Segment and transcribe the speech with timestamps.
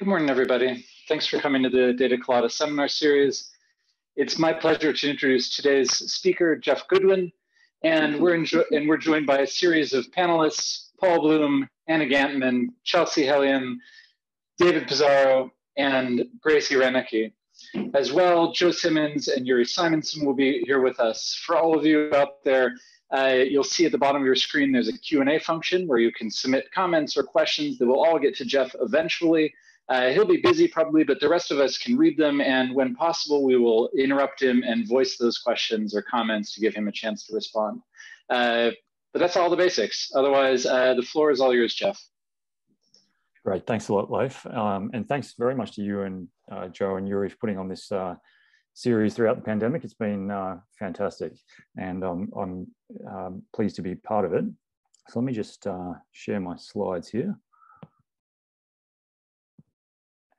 [0.00, 0.86] Good morning, everybody.
[1.08, 3.50] Thanks for coming to the Data Colada seminar series.
[4.16, 7.30] It's my pleasure to introduce today's speaker, Geoff Goodwin,
[7.84, 13.26] and we're, and we're joined by a series of panelists, Paul Bloom, Anna Gantman, Chelsea
[13.26, 13.76] Helion,
[14.56, 17.34] David Pizarro, and Gracie Rennecke.
[17.92, 21.38] As well, Joe Simmons and Uri Simonsohn will be here with us.
[21.44, 22.72] For all of you out there,
[23.14, 26.10] uh, you'll see at the bottom of your screen, there's a Q&A function where you
[26.10, 29.52] can submit comments or questions that will all get to Geoff eventually.
[29.90, 32.40] Uh, he'll be busy probably, but the rest of us can read them.
[32.40, 36.74] And when possible, we will interrupt him and voice those questions or comments to give
[36.74, 37.82] him a chance to respond.
[38.30, 38.70] Uh,
[39.12, 40.12] but that's all the basics.
[40.14, 42.00] Otherwise, uh, the floor is all yours, Geoff.
[43.44, 44.46] Great, thanks a lot, Leif.
[44.46, 47.66] Um, and thanks very much to you and uh, Joe and Uri for putting on
[47.66, 48.14] this uh,
[48.74, 49.82] series throughout the pandemic.
[49.82, 51.32] It's been uh, fantastic
[51.76, 54.44] and um, I'm pleased to be part of it.
[55.08, 55.66] So let me just
[56.12, 57.36] share my slides here.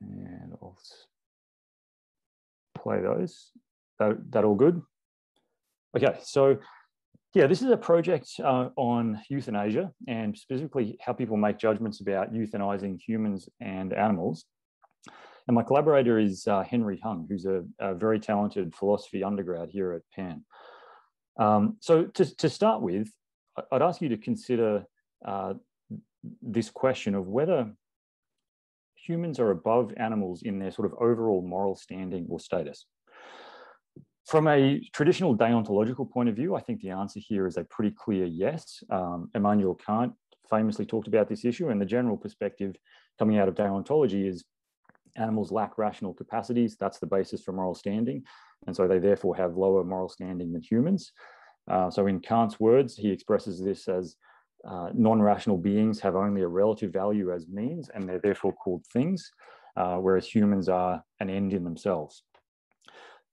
[0.02, 0.78] And I'll
[2.76, 3.52] play those.
[4.00, 4.82] That, that all good?
[5.96, 6.58] Okay, so
[7.34, 12.34] yeah, this is a project uh, on euthanasia and specifically how people make judgments about
[12.34, 14.46] euthanizing humans and animals.
[15.48, 19.94] And my collaborator is uh, Henry Hung, who's a, a, very talented philosophy undergrad here
[19.94, 20.44] at Penn.
[21.40, 23.10] Um, so to, to start with,
[23.72, 24.86] I'd ask you to consider
[25.26, 25.54] uh,
[26.42, 27.72] this question of whether
[29.06, 32.86] humans are above animals in their sort of overall moral standing or status.
[34.28, 37.92] From a traditional deontological point of view, I think the answer here is a pretty
[37.92, 38.84] clear yes.
[38.90, 40.14] Um, Immanuel Kant
[40.50, 42.76] famously talked about this issue, and the general perspective
[43.18, 44.46] coming out of deontology is
[45.18, 46.78] animals lack rational capacities.
[46.78, 48.24] That's the basis for moral standing.
[48.68, 51.12] And so they therefore have lower moral standing than humans.
[51.70, 54.16] Uh, so in Kant's words, he expresses this as
[54.68, 59.32] uh, non-rational beings have only a relative value as means, and they're therefore called things,
[59.76, 62.24] uh, whereas humans are an end in themselves.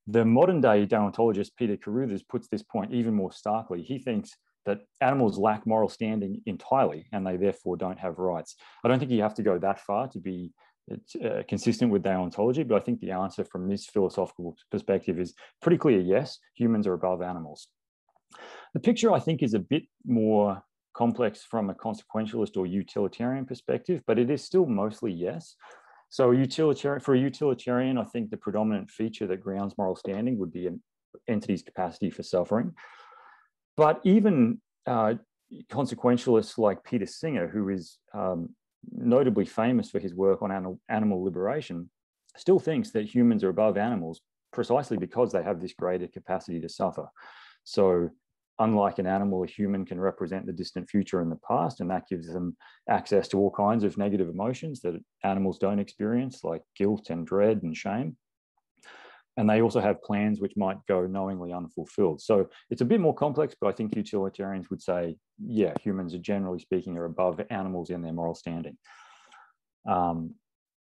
[0.06, 3.82] The modern day deontologist Peter Carruthers puts this point even more starkly.
[3.82, 4.30] He thinks
[4.64, 8.56] that animals lack moral standing entirely, and they therefore don't have rights.
[8.82, 10.52] I don't think you have to go that far to be
[10.90, 15.76] uh, consistent with deontology, but I think the answer from this philosophical perspective is pretty
[15.76, 17.68] clear yes, humans are above animals.
[18.72, 20.62] The picture, I think, is a bit more
[20.98, 25.54] complex from a consequentialist or utilitarian perspective, but it is still mostly yes.
[26.08, 30.52] So utilitarian, for a utilitarian, I think the predominant feature that grounds moral standing would
[30.52, 30.82] be an
[31.28, 32.74] entity's capacity for suffering.
[33.76, 35.14] But even uh,
[35.70, 38.56] consequentialists like Peter Singer, who is um,
[38.90, 41.90] notably famous for his work on animal, animal liberation,
[42.36, 44.20] still thinks that humans are above animals
[44.52, 47.06] precisely because they have this greater capacity to suffer.
[47.62, 48.10] So
[48.58, 52.08] unlike an animal, a human can represent the distant future and the past, and that
[52.08, 52.56] gives them
[52.88, 57.62] access to all kinds of negative emotions that animals don't experience, like guilt and dread
[57.62, 58.16] and shame.
[59.36, 62.20] And they also have plans which might go knowingly unfulfilled.
[62.20, 66.18] So it's a bit more complex, but I think utilitarians would say, yeah, humans are
[66.18, 68.76] generally speaking are above animals in their moral standing.
[69.88, 70.34] Um,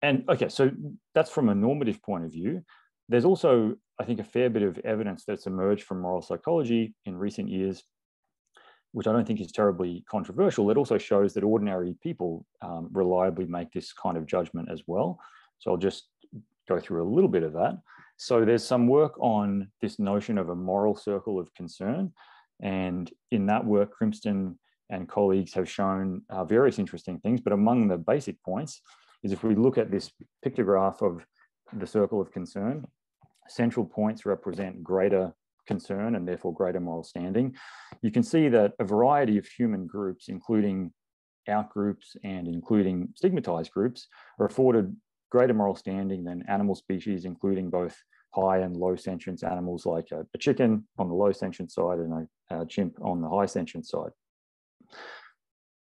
[0.03, 0.71] and okay, so
[1.15, 2.63] that's from a normative point of view.
[3.09, 7.17] There's also I think, a fair bit of evidence that's emerged from moral psychology in
[7.17, 7.83] recent years,
[8.93, 10.71] which I don't think is terribly controversial.
[10.71, 15.21] It also shows that ordinary people um, reliably make this kind of judgment as well.
[15.59, 16.09] So I'll just
[16.69, 17.79] go through a little bit of that.
[18.17, 22.13] So there's some work on this notion of a moral circle of concern.
[22.61, 24.57] And in that work, Crimston
[24.91, 27.41] and colleagues have shown uh, various interesting things.
[27.41, 28.81] But among the basic points
[29.23, 30.11] is if we look at this
[30.45, 31.25] pictograph of
[31.73, 32.87] the circle of concern,
[33.49, 35.35] central points represent greater
[35.67, 37.55] concern and therefore greater moral standing.
[38.03, 40.93] You can see that a variety of human groups, including
[41.49, 44.09] out groups and including stigmatized groups,
[44.39, 44.95] are afforded
[45.31, 47.97] greater moral standing than animal species, including both
[48.35, 52.29] high and low sentience animals like a, a chicken on the low sentience side and
[52.51, 54.11] a, a chimp on the high sentience side.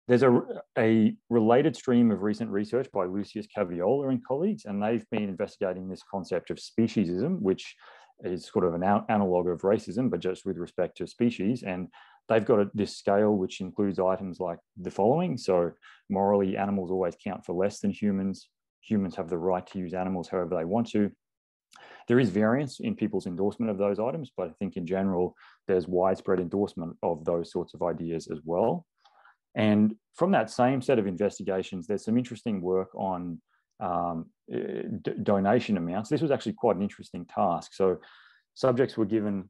[0.08, 0.42] There's a,
[0.78, 5.88] a related stream of recent research by Lucius Caviola and colleagues, and they've been investigating
[5.88, 7.76] this concept of speciesism, which
[8.24, 11.62] is sort of an analog of racism, but just with respect to species.
[11.62, 11.88] And
[12.28, 15.36] they've got a, this scale which includes items like the following.
[15.36, 15.72] So
[16.10, 18.48] morally, animals always count for less than humans.
[18.82, 21.10] Humans have the right to use animals however they want to.
[22.08, 25.34] There is variance in people's endorsement of those items, but I think in general,
[25.68, 28.84] there's widespread endorsement of those sorts of ideas as well.
[29.54, 33.40] And from that same set of investigations, there's some interesting work on
[33.80, 34.82] um, eh,
[35.22, 36.08] donation amounts.
[36.08, 37.74] This was actually quite an interesting task.
[37.74, 37.98] So
[38.54, 39.48] subjects were given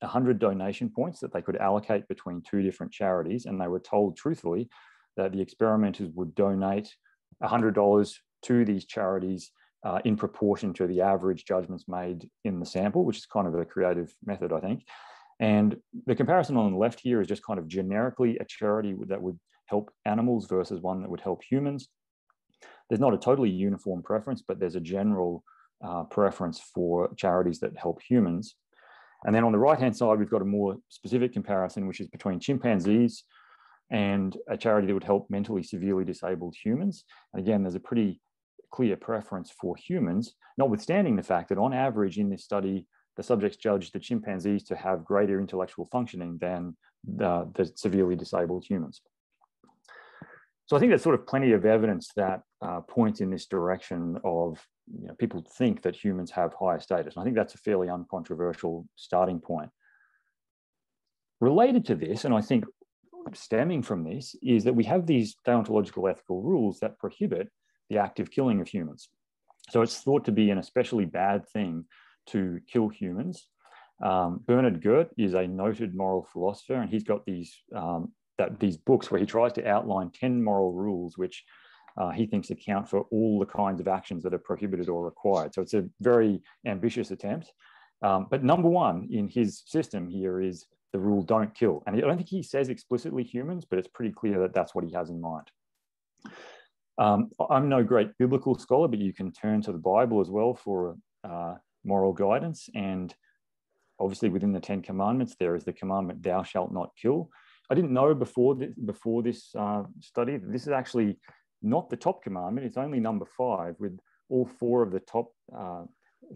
[0.00, 4.16] 100 donation points that they could allocate between two different charities, and they were told
[4.16, 4.68] truthfully
[5.16, 6.94] that the experimenters would donate
[7.42, 9.50] $100 to these charities
[9.84, 13.54] uh, in proportion to the average judgments made in the sample, which is kind of
[13.54, 14.84] a creative method, I think.
[15.42, 19.20] And the comparison on the left here is just kind of generically a charity that
[19.20, 21.88] would help animals versus one that would help humans.
[22.88, 25.42] There's not a totally uniform preference, but there's a general
[25.84, 28.54] uh, preference for charities that help humans.
[29.24, 32.38] And then on the right-hand side, we've got a more specific comparison, which is between
[32.38, 33.24] chimpanzees
[33.90, 37.02] and a charity that would help mentally severely disabled humans.
[37.32, 38.20] And again, there's a pretty
[38.70, 42.86] clear preference for humans, notwithstanding the fact that on average in this study,
[43.16, 48.64] the subjects judged the chimpanzees to have greater intellectual functioning than the, the severely disabled
[48.64, 49.02] humans.
[50.66, 54.18] So I think there's sort of plenty of evidence that uh, points in this direction
[54.24, 57.14] of you know, people think that humans have higher status.
[57.14, 59.70] And I think that's a fairly uncontroversial starting point.
[61.40, 62.64] Related to this, and I think
[63.34, 67.50] stemming from this, is that we have these deontological ethical rules that prohibit
[67.90, 69.08] the active killing of humans.
[69.70, 71.84] So it's thought to be an especially bad thing
[72.28, 73.46] to kill humans.
[74.02, 78.76] Um, Bernard Gert is a noted moral philosopher, and he's got these um, that these
[78.76, 81.44] books where he tries to outline ten moral rules which
[81.96, 85.54] uh, he thinks account for all the kinds of actions that are prohibited or required.
[85.54, 87.52] So it's a very ambitious attempt.
[88.02, 91.82] Um, but number one in his system here is the rule don't kill.
[91.86, 94.84] And I don't think he says explicitly humans, but it's pretty clear that that's what
[94.84, 95.50] he has in mind.
[96.98, 100.54] Um, I'm no great biblical scholar, but you can turn to the Bible as well
[100.54, 101.54] for uh,
[101.84, 102.68] moral guidance.
[102.74, 103.14] And
[103.98, 107.30] obviously, within the Ten Commandments, there is the commandment, "Thou shalt not kill."
[107.70, 111.18] I didn't know before this, before this uh, study that this is actually
[111.62, 112.66] not the top commandment.
[112.66, 113.98] It's only number five, with
[114.28, 115.84] all four of the top uh,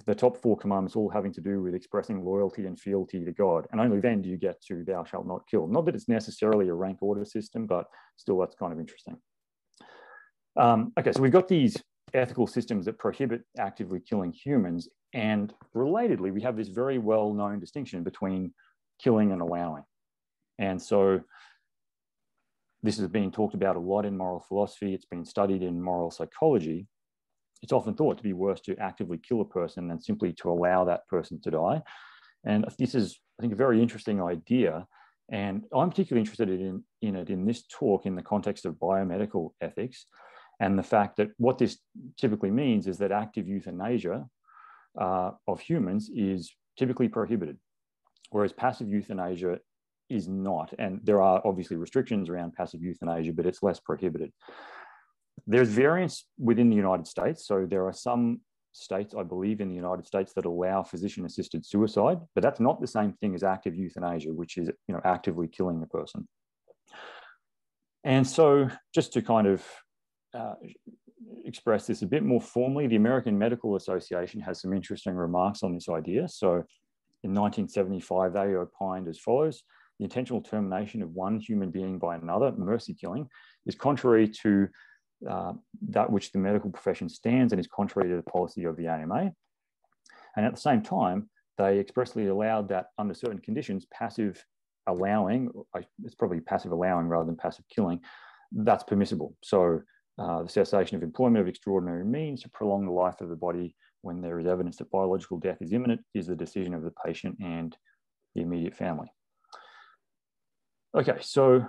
[0.04, 3.66] the top four commandments all having to do with expressing loyalty and fealty to God.
[3.70, 6.68] And only then do you get to "Thou shalt not kill." Not that it's necessarily
[6.68, 9.16] a rank order system, but still, that's kind of interesting.
[10.56, 11.76] Um, okay, so we've got these
[12.14, 14.88] ethical systems that prohibit actively killing humans.
[15.12, 18.52] And relatedly, we have this very well known distinction between
[19.00, 19.84] killing and allowing.
[20.58, 21.20] And so
[22.82, 26.10] this has been talked about a lot in moral philosophy, it's been studied in moral
[26.10, 26.86] psychology.
[27.62, 30.84] It's often thought to be worse to actively kill a person than simply to allow
[30.84, 31.82] that person to die.
[32.44, 34.86] And this is, I think, a very interesting idea.
[35.32, 39.50] And I'm particularly interested in, in it in this talk in the context of biomedical
[39.60, 40.06] ethics
[40.60, 41.78] and the fact that what this
[42.16, 44.26] typically means is that active euthanasia
[44.98, 47.58] uh, of humans is typically prohibited,
[48.30, 49.58] whereas passive euthanasia
[50.08, 50.72] is not.
[50.78, 54.32] And there are obviously restrictions around passive euthanasia, but it's less prohibited.
[55.46, 57.46] There's variance within the United States.
[57.46, 58.40] So there are some
[58.72, 62.86] states, I believe, in the United States that allow physician-assisted suicide, but that's not the
[62.86, 66.28] same thing as active euthanasia, which is you know actively killing the person.
[68.04, 69.64] And so, just to kind of
[70.34, 70.54] uh,
[71.44, 75.74] express this a bit more formally, the American Medical Association has some interesting remarks on
[75.74, 76.28] this idea.
[76.28, 76.64] So
[77.22, 79.62] in 1975, they opined as follows.
[79.98, 83.28] The intentional termination of one human being by another, mercy killing,
[83.64, 84.68] is contrary to
[85.28, 85.52] uh,
[85.88, 89.32] that which the medical profession stands and is contrary to the policy of the AMA.
[90.36, 94.44] And at the same time, they expressly allowed that under certain conditions, passive
[94.86, 95.50] allowing,
[96.04, 98.00] it's probably passive allowing rather than passive killing,
[98.52, 99.34] that's permissible.
[99.42, 99.80] So
[100.18, 103.74] uh, the cessation of employment of extraordinary means to prolong the life of the body
[104.02, 107.36] when there is evidence that biological death is imminent is the decision of the patient
[107.40, 107.76] and
[108.34, 109.08] the immediate family.
[110.96, 111.66] Okay, so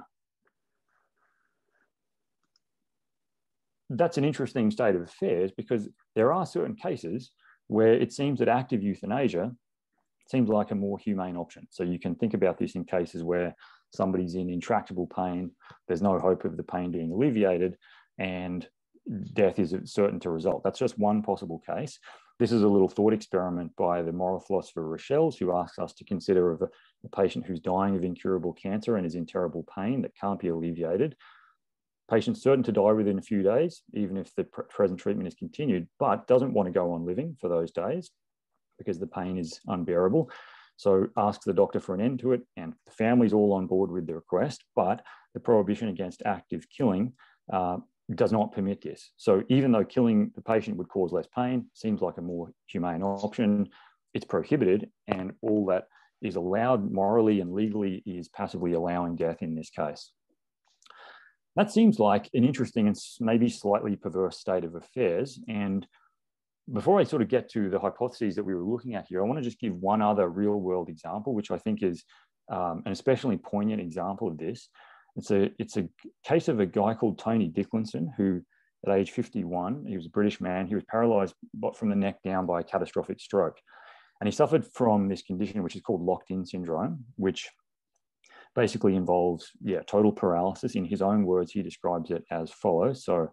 [3.89, 7.31] that's an interesting state of affairs because there are certain cases
[7.67, 9.51] where it seems that active euthanasia
[10.29, 11.67] seems like a more humane option.
[11.69, 13.55] So you can think about this in cases where
[13.93, 15.51] somebody's in intractable pain,
[15.87, 17.77] there's no hope of the pain being alleviated,
[18.17, 18.67] and
[19.33, 20.63] death is certain to result.
[20.63, 21.99] That's just one possible case.
[22.39, 26.05] This is a little thought experiment by the moral philosopher Rachels, who asks us to
[26.05, 26.69] consider of a,
[27.03, 30.49] a patient who's dying of incurable cancer and is in terrible pain that can't be
[30.49, 31.15] alleviated.
[32.09, 35.35] Patient certain to die within a few days, even if the pr present treatment is
[35.35, 38.11] continued, but doesn't want to go on living for those days
[38.77, 40.29] because the pain is unbearable.
[40.77, 43.89] So asks the doctor for an end to it, and the family's all on board
[43.89, 47.13] with the request, but the prohibition against active killing
[47.51, 47.77] uh,
[48.15, 49.11] does not permit this.
[49.17, 53.03] So even though killing the patient would cause less pain, seems like a more humane
[53.03, 53.69] option,
[54.13, 55.87] it's prohibited and all that
[56.21, 60.11] is allowed morally and legally is passively allowing death in this case.
[61.55, 65.39] That seems like an interesting and maybe slightly perverse state of affairs.
[65.47, 65.85] And
[66.71, 69.27] before I sort of get to the hypotheses that we were looking at here, I
[69.27, 72.03] want to just give one other real world example, which I think is
[72.49, 74.69] um, an especially poignant example of this.
[75.17, 75.89] It's a, it's a
[76.23, 78.41] case of a guy called Tony Nicklinson who
[78.85, 79.85] at age 51.
[79.87, 80.67] He was a British man.
[80.67, 81.33] He was paralyzed
[81.75, 83.57] from the neck down by a catastrophic stroke.
[84.19, 87.47] And he suffered from this condition, which is called locked in syndrome, which
[88.55, 90.75] basically involves, yeah, total paralysis.
[90.75, 93.05] In his own words, he describes it as follows.
[93.05, 93.31] So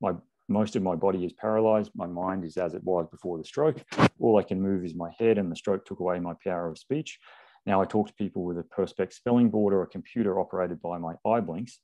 [0.00, 0.12] my
[0.48, 1.90] most of my body is paralyzed.
[1.94, 3.82] My mind is as it was before the stroke.
[4.20, 6.76] All I can move is my head, and the stroke took away my power of
[6.76, 7.18] speech.
[7.66, 10.98] Now I talk to people with a Perspex spelling board or a computer operated by
[10.98, 11.78] my eye blinks.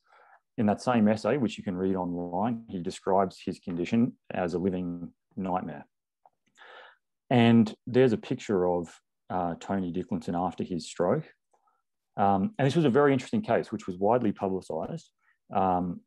[0.57, 4.59] In that same essay, which you can read online, he describes his condition as a
[4.59, 5.85] living nightmare.
[7.29, 8.93] And there's a picture of
[9.29, 11.23] uh, Tony Nicklinson after his stroke.
[12.17, 15.09] Um, and this was a very interesting case, which was widely publicized.
[15.55, 16.01] Um,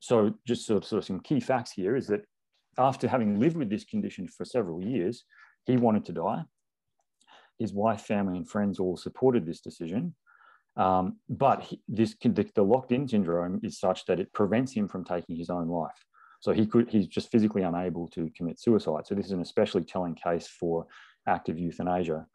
[0.00, 2.20] so just sort of, sort of some key facts here is that
[2.78, 5.24] after having lived with this condition for several years,
[5.64, 6.42] he wanted to die.
[7.58, 10.14] His wife, family, and friends all supported this decision.
[10.76, 15.04] Um, but he, this the, the locked-in syndrome is such that it prevents him from
[15.04, 16.04] taking his own life.
[16.40, 19.06] So he could he's just physically unable to commit suicide.
[19.06, 20.86] So this is an especially telling case for
[21.26, 22.26] active euthanasia.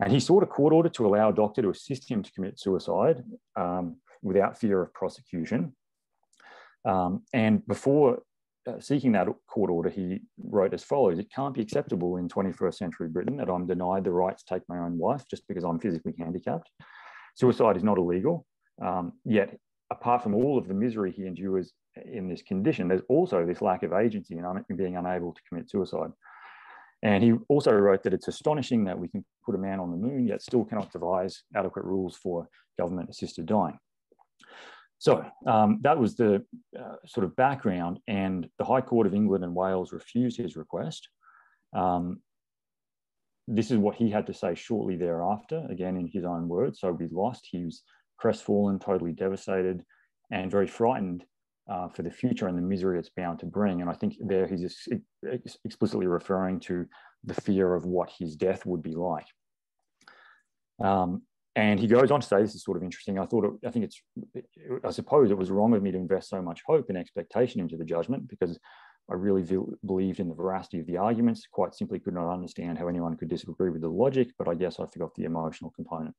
[0.00, 2.58] And he sought a court order to allow a doctor to assist him to commit
[2.58, 5.74] suicide um, without fear of prosecution.
[6.84, 8.18] Um, and before
[8.66, 12.74] uh, seeking that court order, he wrote as follows It can't be acceptable in 21st
[12.74, 15.78] century Britain that I'm denied the right to take my own life just because I'm
[15.78, 16.70] physically handicapped.
[17.34, 18.46] Suicide is not illegal.
[18.82, 19.56] Um, yet,
[19.90, 21.72] apart from all of the misery he endures
[22.04, 26.10] in this condition, there's also this lack of agency in being unable to commit suicide.
[27.02, 29.96] And he also wrote that it's astonishing that we can put a man on the
[29.96, 33.78] moon, yet still cannot devise adequate rules for government assisted dying.
[34.98, 36.44] So um, that was the
[36.78, 41.08] uh, sort of background, and the High Court of England and Wales refused his request.
[41.74, 42.20] Um,
[43.46, 46.80] this is what he had to say shortly thereafter, again in his own words.
[46.80, 47.46] So we lost.
[47.50, 47.82] He was
[48.16, 49.84] crestfallen, totally devastated,
[50.30, 51.24] and very frightened
[51.70, 53.80] uh, for the future and the misery it's bound to bring.
[53.80, 54.88] And I think there he's
[55.64, 56.86] explicitly referring to
[57.24, 59.26] the fear of what his death would be like.
[60.82, 61.22] Um,
[61.56, 63.18] and he goes on to say, this is sort of interesting.
[63.18, 64.02] I thought, it, I think it's,
[64.84, 67.78] I suppose it was wrong of me to invest so much hope and expectation into
[67.78, 68.58] the judgment because
[69.10, 69.42] I really
[69.86, 73.30] believed in the veracity of the arguments, quite simply could not understand how anyone could
[73.30, 76.14] disagree with the logic, but I guess I forgot the emotional component.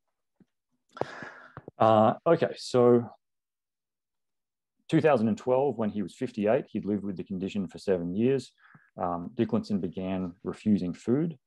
[1.78, 3.08] Uh, okay, so
[4.90, 8.52] 2012, when he was 58, he'd lived with the condition for seven years.
[9.00, 11.38] Um, Nicklinson began refusing food.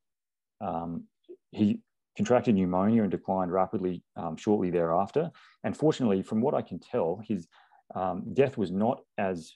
[0.61, 1.07] Um,
[1.51, 1.81] he
[2.17, 5.31] contracted pneumonia and declined rapidly um, shortly thereafter.
[5.65, 7.49] And fortunately, from what I can tell, his
[7.95, 9.53] um, death was not as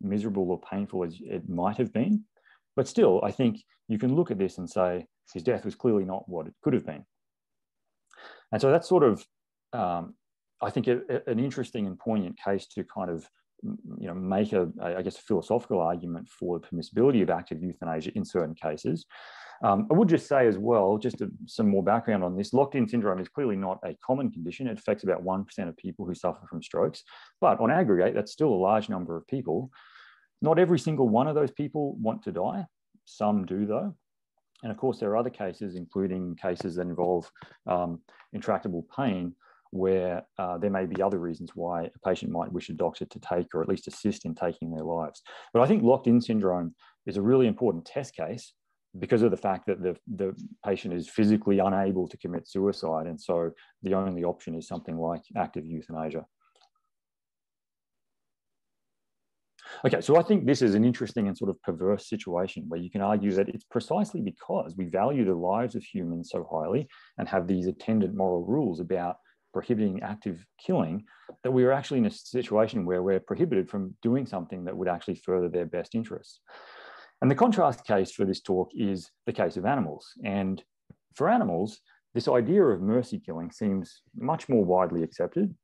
[0.00, 2.24] miserable or painful as it might have been.
[2.76, 6.04] But still, I think you can look at this and say his death was clearly
[6.04, 7.04] not what it could have been.
[8.52, 9.26] And so that's sort of,
[9.72, 10.14] um,
[10.62, 13.28] I think, a, a, an interesting and poignant case to kind of
[13.62, 18.12] you know, make a, I guess, a philosophical argument for the permissibility of active euthanasia
[18.14, 19.04] in certain cases.
[19.62, 22.88] Um, I would just say as well, just to, some more background on this, locked-in
[22.88, 24.68] syndrome is clearly not a common condition.
[24.68, 27.02] It affects about 1% of people who suffer from strokes,
[27.40, 29.70] but on aggregate, that's still a large number of people.
[30.40, 32.66] Not every single one of those people want to die.
[33.04, 33.94] Some do though.
[34.62, 37.30] And of course, there are other cases, including cases that involve
[37.66, 38.00] um,
[38.32, 39.34] intractable pain,
[39.70, 43.20] where uh, there may be other reasons why a patient might wish a doctor to
[43.20, 45.22] take or at least assist in taking their lives.
[45.52, 46.74] But I think locked in syndrome
[47.06, 48.52] is a really important test case
[48.98, 53.06] because of the fact that the, the patient is physically unable to commit suicide.
[53.06, 53.50] And so
[53.82, 56.24] the only option is something like active euthanasia.
[59.84, 62.90] Okay, so I think this is an interesting and sort of perverse situation where you
[62.90, 67.28] can argue that it's precisely because we value the lives of humans so highly and
[67.28, 69.16] have these attendant moral rules about
[69.52, 71.04] prohibiting active killing
[71.42, 74.88] that we are actually in a situation where we're prohibited from doing something that would
[74.88, 76.40] actually further their best interests.
[77.20, 80.12] And the contrast case for this talk is the case of animals.
[80.24, 80.62] And
[81.14, 81.80] for animals,
[82.14, 85.54] this idea of mercy killing seems much more widely accepted.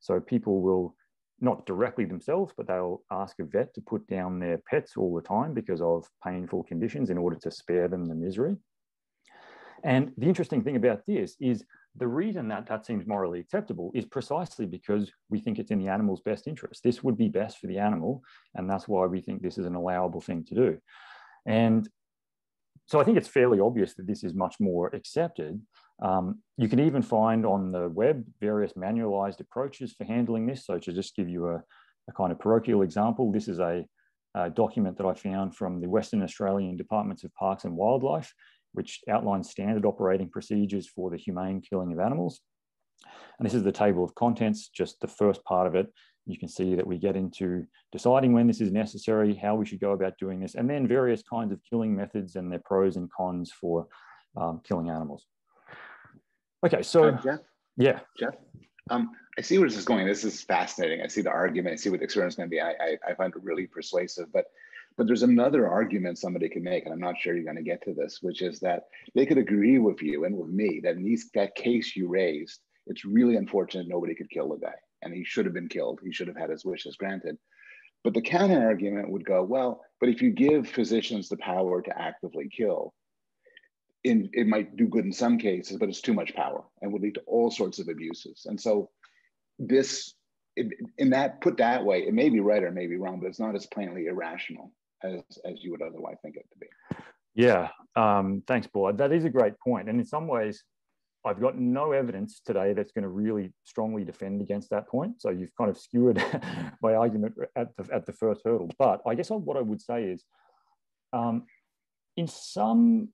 [0.00, 0.94] So people will
[1.40, 5.20] not directly themselves, but they'll ask a vet to put down their pets all the
[5.20, 8.56] time because of painful conditions in order to spare them the misery.
[9.84, 11.64] And the interesting thing about this is
[11.96, 15.88] the reason that that seems morally acceptable is precisely because we think it's in the
[15.88, 16.82] animal's best interest.
[16.82, 18.22] This would be best for the animal,
[18.54, 20.78] and that's why we think this is an allowable thing to do.
[21.46, 21.88] And
[22.86, 25.60] so I think it's fairly obvious that this is much more accepted.
[26.02, 30.66] Um, you can even find on the web various manualized approaches for handling this.
[30.66, 31.62] So to just give you a,
[32.08, 33.84] a kind of parochial example, this is a,
[34.34, 38.32] a document that I found from the Western Australian Departments of Parks and Wildlife
[38.72, 42.40] which outlines standard operating procedures for the humane killing of animals.
[43.38, 45.92] And this is the table of contents, just the first part of it
[46.26, 49.80] you can see that we get into deciding when this is necessary, how we should
[49.80, 53.10] go about doing this, and then various kinds of killing methods and their pros and
[53.10, 53.86] cons for
[54.36, 55.26] um, killing animals.
[56.64, 57.40] Okay, so uh, Geoff,
[57.76, 58.34] yeah, Geoff,
[58.90, 60.06] um, I see where this is going.
[60.06, 61.02] This is fascinating.
[61.02, 61.74] I see the argument.
[61.74, 62.60] I see what the experience is going to be.
[62.60, 64.32] I, I, I find it really persuasive.
[64.32, 64.44] But
[64.96, 67.82] but there's another argument somebody can make, and I'm not sure you're going to get
[67.84, 68.84] to this, which is that
[69.14, 72.60] they could agree with you and with me that in these, that case you raised,
[72.86, 76.00] it's really unfortunate nobody could kill the guy, and he should have been killed.
[76.04, 77.38] He should have had his wishes granted.
[78.04, 81.98] But the counter argument would go, well, but if you give physicians the power to
[81.98, 82.92] actively kill,
[84.04, 87.02] in, it might do good in some cases, but it's too much power and would
[87.02, 88.46] lead to all sorts of abuses.
[88.46, 88.90] And so
[89.60, 90.14] this,
[90.56, 93.38] in that put that way, it may be right or may be wrong, but it's
[93.38, 94.72] not as plainly irrational
[95.04, 96.66] as, as you would otherwise think it to be.
[97.34, 98.98] Yeah, um, thanks, Boyd.
[98.98, 99.54] That is a great.
[99.66, 100.62] And in some ways,
[101.24, 105.22] I've got no evidence today that's going to really strongly defend against that point.
[105.22, 106.22] So you've kind of skewered
[106.82, 108.70] my argument at the, at the first hurdle.
[108.78, 110.24] But I guess what I would say is,
[111.12, 111.44] um,
[112.16, 113.08] in some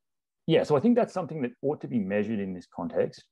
[0.48, 3.22] yeah, so I think that's something that ought to be measured in this context.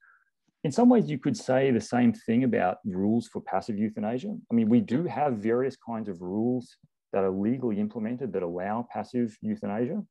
[0.65, 4.37] In some ways, you could say the same thing about rules for passive euthanasia.
[4.51, 6.77] I mean, we do have various kinds of rules
[7.13, 10.03] that are legally implemented that allow passive euthanasia.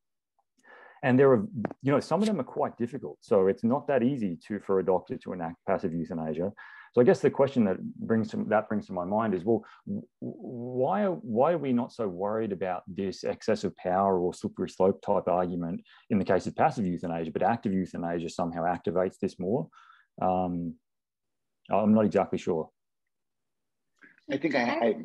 [1.04, 1.46] And there are,
[1.84, 3.18] you know, some of them are quite difficult.
[3.22, 6.52] So it's not that easy to for a doctor to enact passive euthanasia.
[6.94, 9.66] So I guess the question that brings to, that brings to my mind is, well,
[10.20, 15.02] why are, why are we not so worried about this excessive power or slippery slope
[15.02, 19.68] type argument in the case of passive euthanasia, but active euthanasia somehow activates this more?
[20.22, 20.76] Um,
[21.70, 22.70] I'm not exactly sure.
[24.32, 24.96] I think I, I.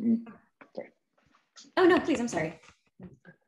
[1.76, 2.60] Oh no, please, I'm sorry.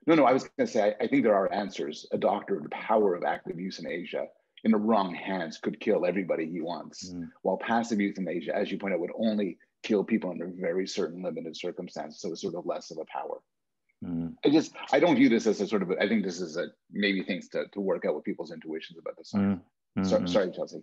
[0.07, 2.07] No, no, I was going to say I, I think there are answers.
[2.12, 4.26] A doctor, the power of active euthanasia in Asia
[4.64, 7.12] in the wrong hands could kill everybody he wants.
[7.12, 7.28] Mm.
[7.42, 11.57] While passive euthanasia, as you point out, would only kill people under very certain limited
[11.57, 12.21] circumstances.
[12.21, 13.38] So it's sort of less of a power.
[14.04, 14.35] Mm.
[14.45, 16.57] I just I don't view this as a sort of a, I think this is
[16.57, 19.62] a maybe things to, to work out with people's intuitions about the science.
[19.98, 20.07] Mm.
[20.07, 20.83] So, sorry, Chelsea.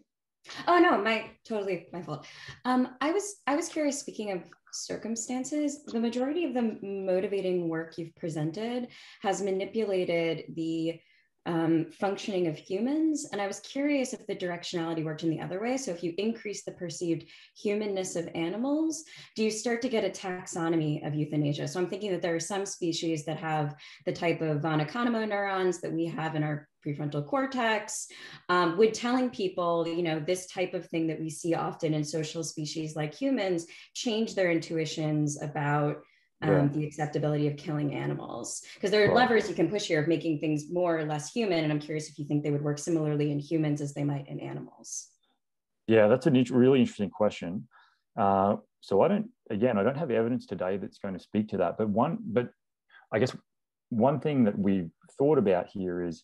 [0.67, 2.25] Oh no, my totally my fault.
[2.63, 3.99] Um, I was I was curious.
[3.99, 8.87] Speaking of circumstances, the majority of the motivating work you've presented
[9.21, 10.99] has manipulated the
[11.49, 13.27] um, functioning of humans.
[13.31, 15.77] And I was curious if the directionality worked in the other way.
[15.77, 17.25] So if you increase the perceived
[17.57, 19.03] humanness of animals,
[19.35, 21.67] do you start to get a taxonomy of euthanasia?
[21.67, 25.27] So I'm thinking that there are some species that have the type of von Economo
[25.27, 28.07] neurons that we have in our prefrontal cortex
[28.49, 32.03] um, would telling people you know this type of thing that we see often in
[32.03, 35.97] social species like humans change their intuitions about
[36.41, 36.67] um, yeah.
[36.67, 39.15] the acceptability of killing animals because there are right.
[39.15, 42.09] levers you can push here of making things more or less human and i'm curious
[42.09, 45.07] if you think they would work similarly in humans as they might in animals
[45.87, 47.67] yeah that's a really interesting question
[48.17, 51.57] uh, so i don't again i don't have evidence today that's going to speak to
[51.57, 52.49] that but one but
[53.11, 53.35] i guess
[53.89, 56.23] one thing that we've thought about here is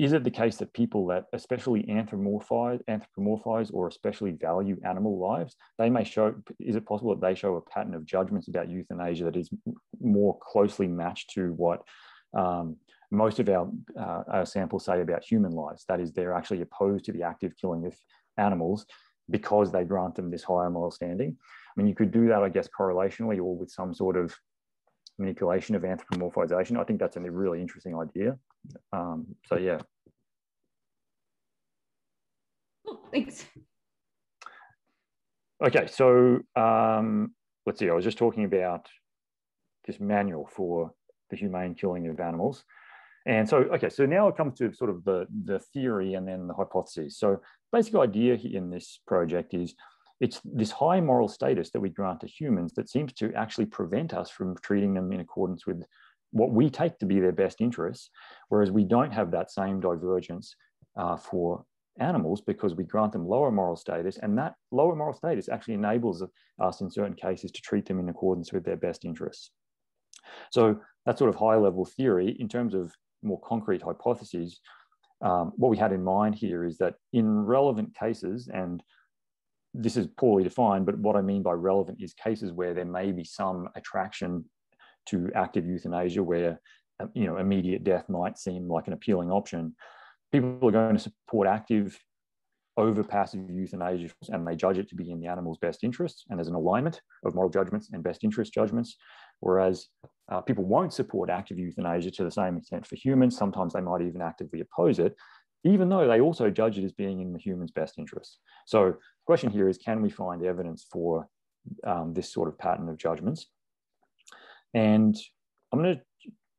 [0.00, 5.56] is it the case that people that especially anthropomorphize, anthropomorphize or especially value animal lives,
[5.76, 9.24] they may show, is it possible that they show a pattern of judgments about euthanasia
[9.24, 9.50] that is
[10.00, 11.82] more closely matched to what
[12.32, 12.76] um,
[13.10, 15.84] most of our, uh, our samples say about human lives?
[15.86, 17.94] That is, they're actually opposed to the active killing of
[18.38, 18.86] animals
[19.28, 21.36] because they grant them this higher moral standing.
[21.38, 24.34] I mean, you could do that, I guess, correlationally or with some sort of
[25.18, 26.80] manipulation of anthropomorphization.
[26.80, 28.38] I think that's a really interesting idea.
[28.92, 29.78] Um, so yeah.
[33.12, 33.44] Thanks.
[35.62, 37.34] Okay, so um,
[37.66, 37.90] let's see.
[37.90, 38.88] I was just talking about
[39.86, 40.92] this manual for
[41.30, 42.64] the humane killing of animals.
[43.26, 46.46] And so, okay, so now it comes to sort of the, the theory and then
[46.46, 47.18] the hypothesis.
[47.18, 47.40] So
[47.72, 49.74] basic idea in this project is
[50.20, 54.14] it's this high moral status that we grant to humans that seems to actually prevent
[54.14, 55.82] us from treating them in accordance with
[56.32, 58.10] what we take to be their best interests,
[58.48, 60.54] whereas we don't have that same divergence
[60.96, 61.64] uh, for
[61.98, 66.22] animals because we grant them lower moral status, and that lower moral status actually enables
[66.60, 69.50] us in certain cases to treat them in accordance with their best interests.
[70.50, 74.60] So that sort of high level theory, in terms of more concrete hypotheses,
[75.22, 78.82] um, what we had in mind here is that in relevant cases, and
[79.74, 83.12] this is poorly defined, but what I mean by relevant is cases where there may
[83.12, 84.44] be some attraction
[85.06, 86.60] to active euthanasia, where
[87.00, 89.74] uh, you know immediate death might seem like an appealing option.
[90.32, 91.98] People are going to support active
[92.76, 96.38] over passive euthanasia and they judge it to be in the animal's best interests and
[96.38, 98.96] there's an alignment of moral judgments and best interest judgments
[99.40, 99.88] whereas
[100.30, 104.00] uh, people won't support active euthanasia to the same extent for humans sometimes they might
[104.00, 105.14] even actively oppose it
[105.64, 108.96] even though they also judge it as being in the human's best interest so the
[109.26, 111.28] question here is can we find evidence for
[111.86, 113.46] um, this sort of pattern of judgments.
[114.74, 115.16] And
[115.72, 116.02] I'm going to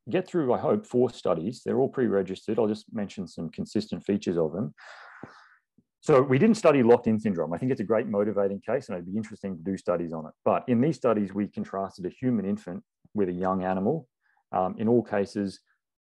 [0.10, 1.62] get through, I hope, four studies.
[1.66, 2.60] They're all pre-registered.
[2.60, 4.74] I'll just mention some consistent features of them.
[6.02, 7.54] So we didn't study locked-in syndrome.
[7.54, 10.26] I think it's a great motivating case, and it'd be interesting to do studies on
[10.26, 10.32] it.
[10.44, 14.08] But in these studies, we contrasted a human infant with a young animal.
[14.52, 15.60] Um, in all cases,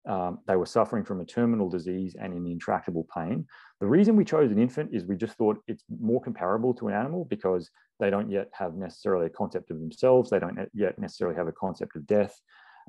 [0.07, 3.45] um, they were suffering from a terminal disease and in intractable pain.
[3.79, 6.93] The reason we chose an infant is we just thought it's more comparable to an
[6.93, 10.29] animal because they don't yet have necessarily a concept of themselves.
[10.29, 12.39] They don't yet necessarily have a concept of death.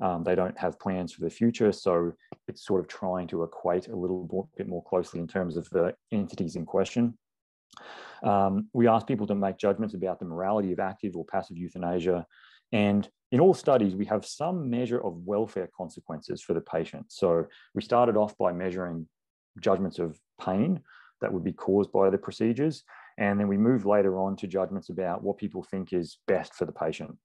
[0.01, 1.71] Um, they don't have plans for the future.
[1.71, 2.13] So
[2.47, 5.95] it's sort of trying to equate a little bit more closely in terms of the
[6.11, 7.17] entities in question.
[8.23, 12.25] Um, we asked people to make judgments about the morality of active or passive euthanasia.
[12.71, 17.05] And in all studies, we have some measure of welfare consequences for the patient.
[17.09, 19.07] So we started off by measuring
[19.59, 20.81] judgments of pain
[21.21, 22.83] that would be caused by the procedures.
[23.17, 26.65] And then we moved later on to judgments about what people think is best for
[26.65, 27.17] the patient.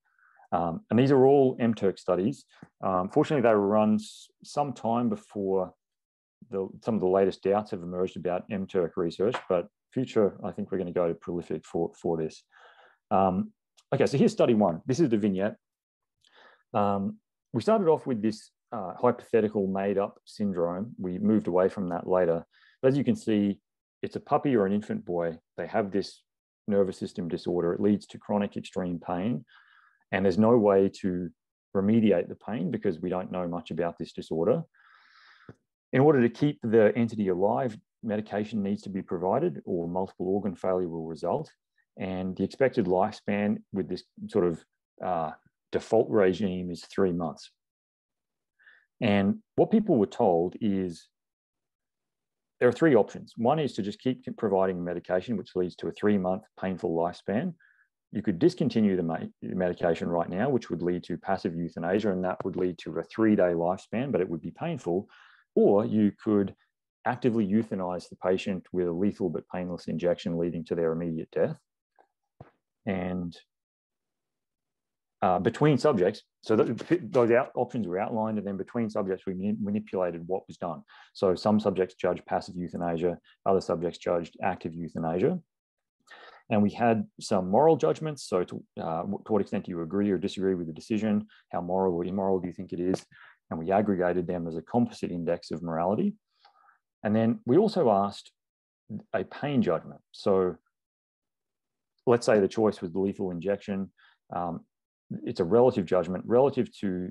[0.51, 2.45] Um, and these are all MTurk studies.
[2.83, 3.99] Um, fortunately, they were run
[4.45, 5.73] some time before
[6.51, 10.71] the, some of the latest doubts have emerged about MTurk research, but future, I think
[10.71, 12.43] we're going to go to prolific for, for this.
[13.11, 13.53] Um,
[13.93, 14.81] okay, so here's study one.
[14.87, 15.57] This is the vignette.
[16.75, 17.19] Um,
[17.53, 20.95] we started off with this uh, hypothetical made up syndrome.
[20.99, 22.45] We moved away from that later.
[22.81, 23.61] But as you can see,
[24.03, 25.39] it's a puppy or an infant boy.
[25.57, 26.23] They have this
[26.67, 27.75] nervous system disorder.
[27.75, 29.45] It leads to chronic extreme pain.
[30.11, 31.29] And there's no way to
[31.77, 34.63] remediate the pain because we don't know much about this disorder.
[35.93, 40.55] In order to keep the entity alive, medication needs to be provided or multiple organ
[40.55, 41.53] failure will result.
[41.99, 44.65] And the expected lifespan with this sort of
[45.05, 45.33] uh,
[45.73, 47.51] default regime is three months.
[49.01, 51.09] And what people were told is
[52.61, 53.35] there are three options.
[53.37, 57.55] One is to just keep providing medication, which leads to a three month painful lifespan.
[58.13, 62.45] You could discontinue the medication right now, which would lead to passive euthanasia, and that
[62.45, 65.09] would lead to a three day lifespan, but it would be painful.
[65.57, 66.55] Or you could
[67.05, 71.57] actively euthanize the patient with a lethal but painless injection leading to their immediate death.
[72.87, 73.37] And
[75.23, 80.23] uh, between subjects, so those out, options were outlined, and then between subjects, we manipulated
[80.27, 80.83] what was done.
[81.13, 85.39] So some subjects judged passive euthanasia, other subjects judged active euthanasia.
[86.51, 88.25] And we had some moral judgments.
[88.29, 91.27] So to, uh, to what extent do you agree or disagree with the decision?
[91.51, 93.05] How moral or immoral do you think it is?
[93.51, 96.15] And we aggregated them as a composite index of morality.
[97.05, 98.33] And then we also asked
[99.15, 100.01] a pain judgment.
[100.11, 100.57] So
[102.07, 103.91] let's say the choice was the lethal injection.
[104.35, 104.61] Um,
[105.25, 107.11] it's a relative judgment relative to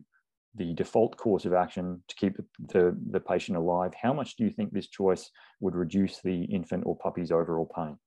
[0.56, 3.94] the default course of action to keep the, the patient alive.
[4.00, 5.30] How much do you think this choice
[5.62, 7.98] would reduce the infant or puppy's overall pain?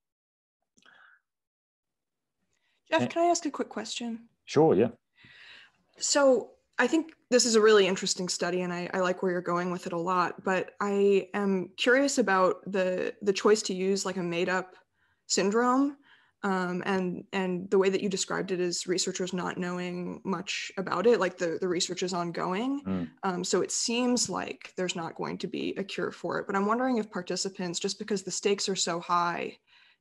[2.91, 4.27] Geoff, can I ask a quick question?
[4.45, 4.89] Sure, yeah.
[5.97, 9.41] So I think this is a really interesting study and I, I, like where you're
[9.41, 14.05] going with it a lot, but I am curious about the the choice to use
[14.05, 14.75] like a made up
[15.25, 15.97] syndrome
[16.45, 21.07] um, and and the way that you described it is researchers not knowing much about
[21.07, 23.09] it like the, the research is ongoing mm.
[23.23, 26.55] um, so it seems like there's not going to be a cure for it but
[26.55, 29.57] i'm wondering if participants just because the stakes are so high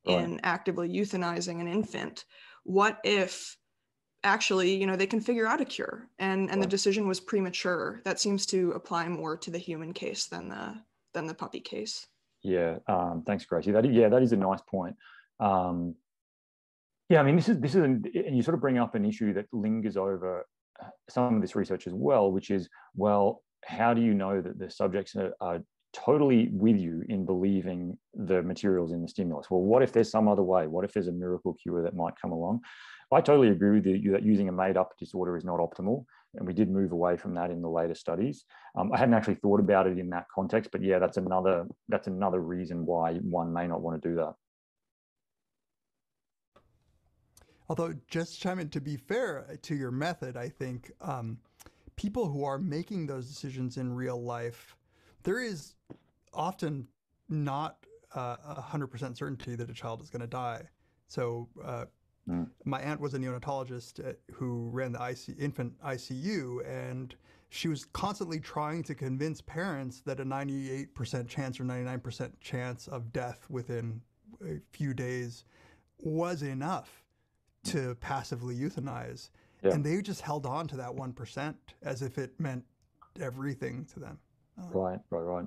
[0.06, 0.18] right.
[0.18, 2.26] in actively euthanizing an infant
[2.64, 3.56] what if
[4.22, 6.60] actually you know they can figure out a cure and and right.
[6.60, 10.74] the decision was premature that seems to apply more to the human case than the
[11.14, 12.06] than the puppy case
[12.42, 14.94] yeah um, thanks gracie that yeah that is a nice point
[15.40, 15.94] um,
[17.08, 19.04] yeah, I mean, this is this is, an, and you sort of bring up an
[19.04, 20.46] issue that lingers over
[20.82, 24.58] uh, some of this research as well, which is, well, how do you know that
[24.58, 25.60] the subjects are, are
[25.92, 29.50] totally with you in believing the materials in the stimulus?
[29.50, 30.66] Well, what if there's some other way?
[30.66, 32.60] What if there's a miracle cure that might come along?
[33.12, 36.52] I totally agree with you that using a made-up disorder is not optimal, and we
[36.52, 38.44] did move away from that in the later studies.
[38.76, 42.08] Um, I hadn't actually thought about it in that context, but yeah, that's another that's
[42.08, 44.34] another reason why one may not want to do that.
[47.68, 51.38] Although, just chime in to be fair uh, to your method, I think um,
[51.96, 54.76] people who are making those decisions in real life,
[55.22, 55.74] there is
[56.34, 56.86] often
[57.28, 57.78] not
[58.14, 60.62] uh, a hundred percent certainty that a child is going to die.
[61.08, 61.86] So, uh,
[62.28, 62.48] mm.
[62.64, 67.14] my aunt was a neonatologist at, who ran the IC, infant ICU, and
[67.48, 73.12] she was constantly trying to convince parents that a 98% chance or 99% chance of
[73.12, 74.00] death within
[74.44, 75.44] a few days
[76.00, 77.03] was enough
[77.64, 79.30] to passively euthanize.
[79.62, 79.72] Yeah.
[79.72, 82.64] And they just held on to that 1% as if it meant
[83.20, 84.18] everything to them.
[84.58, 85.46] Um, right, right, right.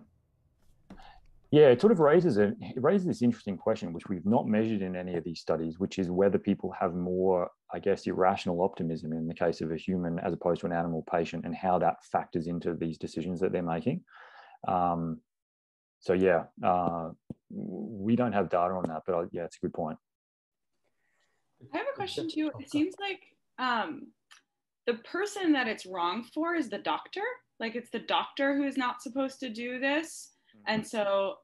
[1.52, 4.82] Yeah, it sort of raises a, it raises this interesting question, which we've not measured
[4.82, 9.12] in any of these studies, which is whether people have more I guess, irrational optimism
[9.12, 12.04] in the case of a human as opposed to an animal patient and how that
[12.06, 14.04] factors into these decisions that they're making.
[14.68, 15.20] Um,
[16.00, 17.10] so yeah, uh,
[17.50, 19.98] we don't have data on that, but I, yeah, it's a good point.
[21.74, 22.52] I have a question too.
[22.60, 23.22] It seems like
[23.60, 24.08] um,
[24.86, 27.22] the person that it's wrong for is the doctor.
[27.60, 30.32] Like it's the doctor who is not supposed to do this.
[30.68, 31.36] And so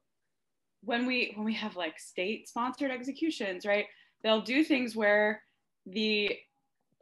[0.82, 3.86] when we when we have like state sponsored executions, right?
[4.22, 5.42] They'll do things where
[5.86, 6.36] the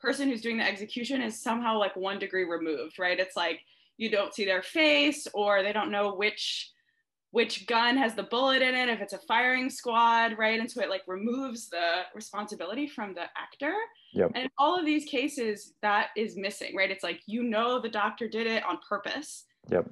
[0.00, 3.18] person who's doing the execution is somehow like one degree removed, right?
[3.18, 3.60] It's like
[3.98, 6.70] you don't see their face or they don't know which
[7.32, 10.60] which gun has the bullet in it if it's a firing squad right?
[10.60, 13.74] And so it like removes the responsibility from the actor.
[14.14, 14.32] Yep.
[14.34, 16.90] and in all of these cases that is missing right?
[16.90, 19.44] It's like you know the doctor did it on purpose.
[19.70, 19.90] Yep.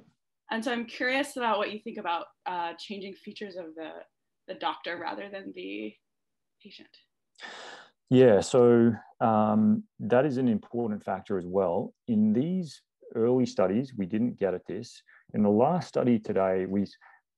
[0.51, 3.89] And so i'm curious about what you think about uh, changing features of the
[4.47, 5.93] the doctor rather than the
[6.63, 6.89] patient.
[8.09, 11.93] Yeah so um, that is an important factor as well.
[12.07, 12.81] In these
[13.15, 15.01] early studies we didn't get at this.
[15.33, 16.85] In the last study today we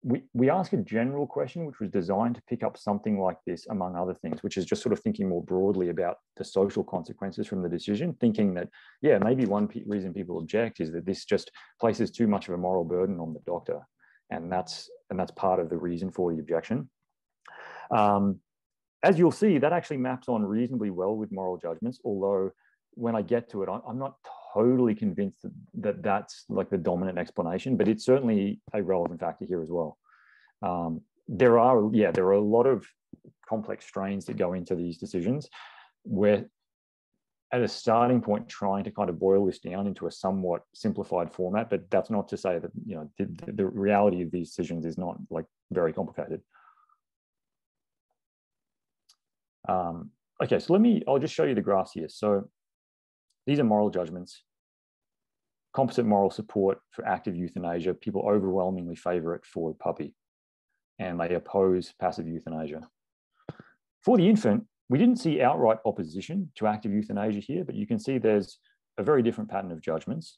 [0.03, 3.65] we, we ask a general question, which was designed to pick up something like this,
[3.69, 7.47] among other things, which is just sort of thinking more broadly about the social consequences
[7.47, 8.67] from the decision, thinking that,
[9.01, 12.57] yeah, maybe one reason people object is that this just places too much of a
[12.57, 13.79] moral burden on the doctor.
[14.29, 16.89] And that's, and that's part of the reason for the objection.
[17.89, 18.39] Um,
[19.03, 22.51] as you'll see, that actually maps on reasonably well with moral judgments, although
[22.95, 24.15] when I get to it, I'm not
[24.53, 29.45] totally convinced that, that that's like the dominant explanation, but it's certainly a relevant factor
[29.45, 29.97] here as well.
[30.61, 32.85] Um, there are, yeah, there are a lot of
[33.47, 35.49] complex strains that go into these decisions.
[36.03, 36.45] Where
[37.53, 41.31] at a starting point trying to kind of boil this down into a somewhat simplified
[41.31, 44.85] format but that's not to say that you know the, the reality of these decisions
[44.85, 46.41] is not like very complicated.
[49.69, 50.09] Um,
[50.43, 52.09] okay so let me i'll just show you the graphs here.
[52.09, 52.49] So
[53.45, 54.43] these are moral judgments.
[55.73, 57.93] Competent moral support for active euthanasia.
[57.93, 60.13] People overwhelmingly favor it for the puppy
[60.99, 62.81] and they oppose passive euthanasia.
[64.01, 67.99] For the infant, we didn't see outright opposition to active euthanasia here, but you can
[67.99, 68.59] see there's
[68.97, 70.37] a very different pattern of judgments.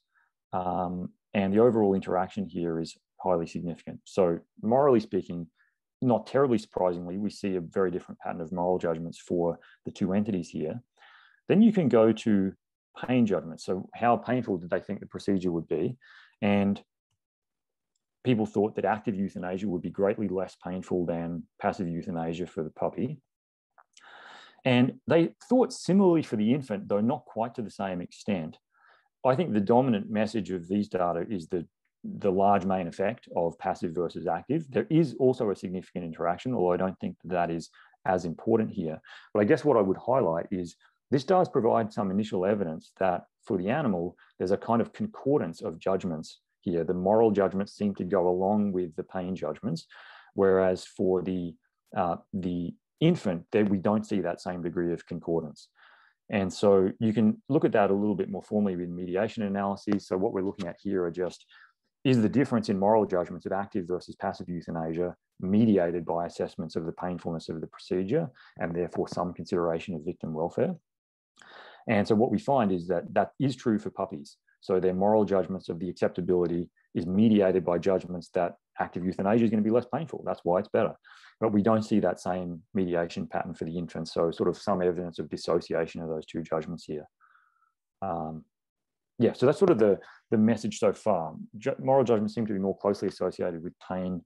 [0.53, 3.99] Um, and the overall interaction here is highly significant.
[4.05, 5.47] So morally speaking,
[6.01, 10.13] not terribly surprisingly, we see a very different pattern of moral judgments for the two
[10.13, 10.81] entities here.
[11.49, 12.53] Then you can go to
[12.95, 13.61] pain judgment.
[13.61, 15.97] So, how painful did they think the procedure would be?
[16.41, 16.81] And
[18.23, 22.71] people thought that active euthanasia would be greatly less painful than passive euthanasia for the
[22.71, 23.19] puppy.
[24.65, 28.57] And they thought similarly for the infant, though not quite to the same extent.
[29.23, 31.67] I think the dominant message of these data is the,
[32.03, 34.65] the large main effect of passive versus active.
[34.69, 37.69] There is also a significant interaction, although I don't think that is
[38.05, 38.99] as important here.
[39.33, 40.75] But I guess what I would highlight is
[41.11, 45.61] this does provide some initial evidence that for the animal, there's a kind of concordance
[45.61, 46.83] of judgments here.
[46.83, 49.85] The moral judgments seem to go along with the pain judgments,
[50.33, 51.53] whereas for the
[51.95, 55.69] uh, the infant, that we don't see that same degree of concordance.
[56.29, 60.07] And so you can look at that a little bit more formally with mediation analyses.
[60.07, 61.45] So what we're looking at here are just,
[62.03, 66.85] is the difference in moral judgments of active versus passive euthanasia mediated by assessments of
[66.85, 70.75] the painfulness of the procedure and therefore some consideration of victim welfare.
[71.87, 74.37] And so what we find is that that is true for puppies.
[74.61, 79.51] So their moral judgments of the acceptability is mediated by judgments that active euthanasia is
[79.51, 80.23] going to be less painful.
[80.25, 80.93] That's why it's better.
[81.39, 84.07] But we don't see that same mediation pattern for the infant.
[84.07, 87.05] So sort of some evidence of dissociation of those two judgments here.
[88.01, 88.45] Um,
[89.19, 89.99] yeah, so that's sort of the,
[90.31, 91.35] the message so far.
[91.79, 94.23] moral judgments seem to be more closely associated with pain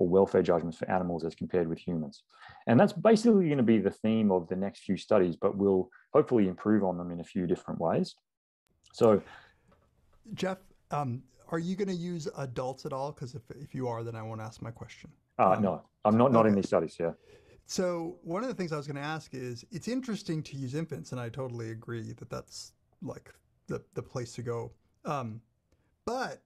[0.00, 2.22] or welfare judgments for animals as compared with humans.
[2.66, 5.90] And that's basically going to be the theme of the next few studies, but we'll
[6.14, 8.14] hopefully improve on them in a few different ways.
[8.94, 9.20] So,
[10.32, 10.56] Geoff,
[10.90, 13.12] um, are you going to use adults at all?
[13.12, 15.10] Because if, if you are, then I won't ask my question.
[15.38, 16.48] Uh, um, no, I'm not, not okay.
[16.48, 17.10] in these studies, yeah.
[17.66, 20.74] So one of the things I was going to ask is, it's interesting to use
[20.74, 23.34] infants, and I totally agree that that's like
[23.66, 24.72] the, the place to go.
[25.04, 25.42] Um,
[26.06, 26.40] but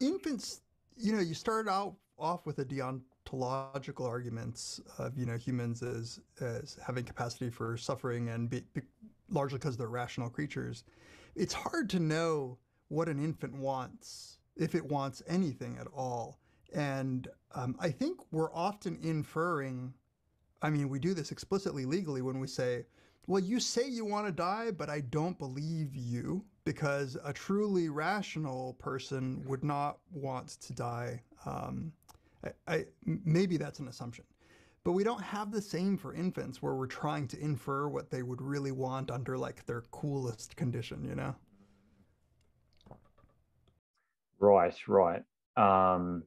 [0.00, 0.62] infants,
[0.96, 6.20] you know, you start out off with the deontological arguments of you know humans as
[6.40, 8.82] as having capacity for suffering and be, be,
[9.30, 10.84] largely because they're rational creatures.
[11.34, 16.40] It's hard to know what an infant wants if it wants anything at all.
[16.74, 19.94] And um, I think we're often inferring.
[20.60, 22.84] I mean, we do this explicitly legally when we say,
[23.26, 27.88] well, you say you want to die, but I don't believe you because a truly
[27.88, 31.22] rational person would not want to die.
[31.46, 31.92] Um,
[32.44, 34.24] I, I, maybe that's an assumption.
[34.84, 38.22] but we don't have the same for infants where we're trying to infer what they
[38.22, 41.34] would really want under like their coolest condition, you know?
[44.40, 45.22] Right, right.
[45.56, 46.22] Um,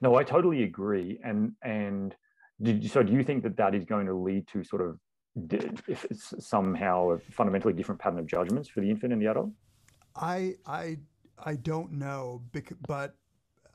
[0.00, 1.20] no, I totally agree.
[1.24, 2.14] And and
[2.60, 4.98] did, so do you think that that is going to lead to sort of
[5.88, 9.50] if it's somehow a fundamentally different pattern of judgments for the infant and the adult?
[10.16, 10.98] I I
[11.38, 12.42] I don't know,
[12.86, 13.14] but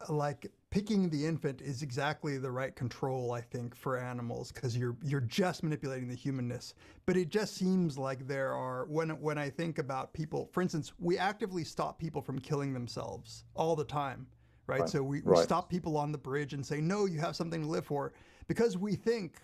[0.10, 4.98] like picking the infant is exactly the right control, I think, for animals because you're
[5.04, 6.74] you're just manipulating the humanness.
[7.06, 10.94] But it just seems like there are when when I think about people, for instance,
[11.00, 14.28] we actively stop people from killing themselves all the time,
[14.68, 14.82] right?
[14.82, 14.90] right.
[14.90, 17.68] So we, we stop people on the bridge and say, no, you have something to
[17.68, 18.14] live for,
[18.48, 19.38] because we think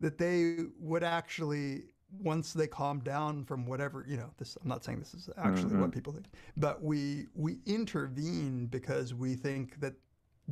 [0.00, 1.84] that they would actually
[2.18, 5.70] once they calm down from whatever you know this i'm not saying this is actually
[5.70, 5.82] mm-hmm.
[5.82, 9.94] what people think but we we intervene because we think that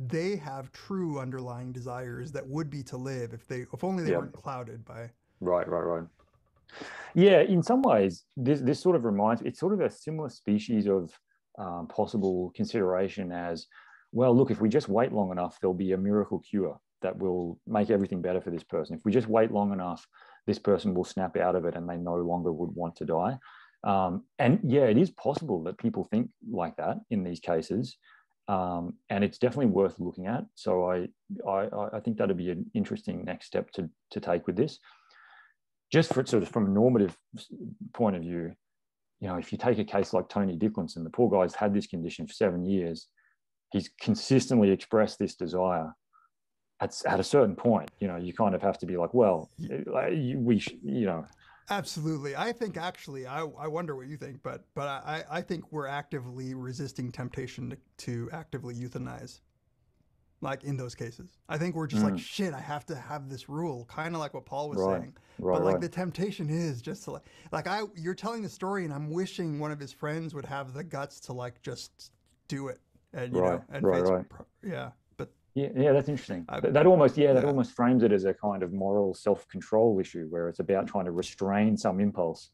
[0.07, 4.15] they have true underlying desires that would be to live if they if only they
[4.15, 5.09] weren't clouded by
[5.41, 6.03] right right right.
[7.13, 10.87] Yeah in some ways this this sort of reminds it's sort of a similar species
[10.87, 11.11] of
[11.57, 13.67] um, possible consideration as
[14.11, 17.59] well look if we just wait long enough there'll be a miracle cure that will
[17.65, 18.93] make everything better for this person.
[18.93, 20.05] If we just wait long enough
[20.47, 23.37] this person will snap out of it and they no longer would want to die.
[23.83, 27.97] Um, and yeah it is possible that people think like that in these cases
[28.49, 30.43] um, and it's definitely worth looking at.
[30.55, 31.07] So I,
[31.47, 34.79] I, I think that'd be an interesting next step to, to take with this.
[35.93, 37.15] Just for sort of from a normative
[37.93, 38.53] point of view,
[39.21, 41.85] you know, if you take a case like Tony Nicklinson, the poor guy's had this
[41.85, 43.07] condition for seven years.
[43.71, 45.93] He's consistently expressed this desire.
[46.81, 49.51] At, at a certain point, you know, you kind of have to be like, well,
[49.59, 51.25] we, you know,
[51.69, 52.35] Absolutely.
[52.35, 55.87] I think actually, I, I wonder what you think, but but I, I think we're
[55.87, 59.41] actively resisting temptation to, to actively euthanize.
[60.41, 62.11] Like in those cases, I think we're just mm.
[62.11, 62.53] like shit.
[62.53, 65.01] I have to have this rule, kind of like what Paul was right.
[65.01, 65.17] saying.
[65.37, 65.81] Right, but like right.
[65.81, 69.59] the temptation is just to like, like I, you're telling the story, and I'm wishing
[69.59, 72.11] one of his friends would have the guts to like just
[72.47, 72.79] do it,
[73.13, 74.25] and you know, and right, right.
[74.63, 74.91] yeah.
[75.55, 76.45] Yeah, yeah, that's interesting.
[76.47, 77.49] I, that almost, yeah, that yeah.
[77.49, 81.11] almost frames it as a kind of moral self-control issue, where it's about trying to
[81.11, 82.51] restrain some impulse.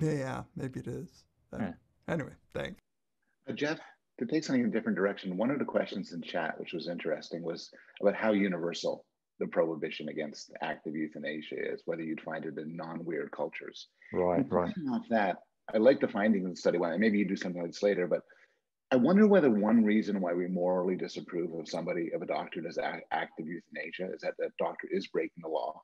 [0.00, 1.24] Yeah, yeah maybe it is.
[1.52, 1.72] Yeah.
[2.08, 2.80] Anyway, thanks.
[3.48, 3.78] Uh, Geoff,
[4.18, 6.88] to take something in a different direction, one of the questions in chat, which was
[6.88, 9.04] interesting, was about how universal
[9.38, 13.88] the prohibition against active euthanasia is, whether you'd find it in non-weird cultures.
[14.12, 14.74] Right, right.
[14.90, 15.36] Off that,
[15.72, 16.78] I like the findings of the study.
[16.78, 18.22] Maybe you do something like this later, but
[18.90, 22.78] I wonder whether one reason why we morally disapprove of somebody, of a doctor does
[22.78, 25.82] active euthanasia, is that that doctor is breaking the law.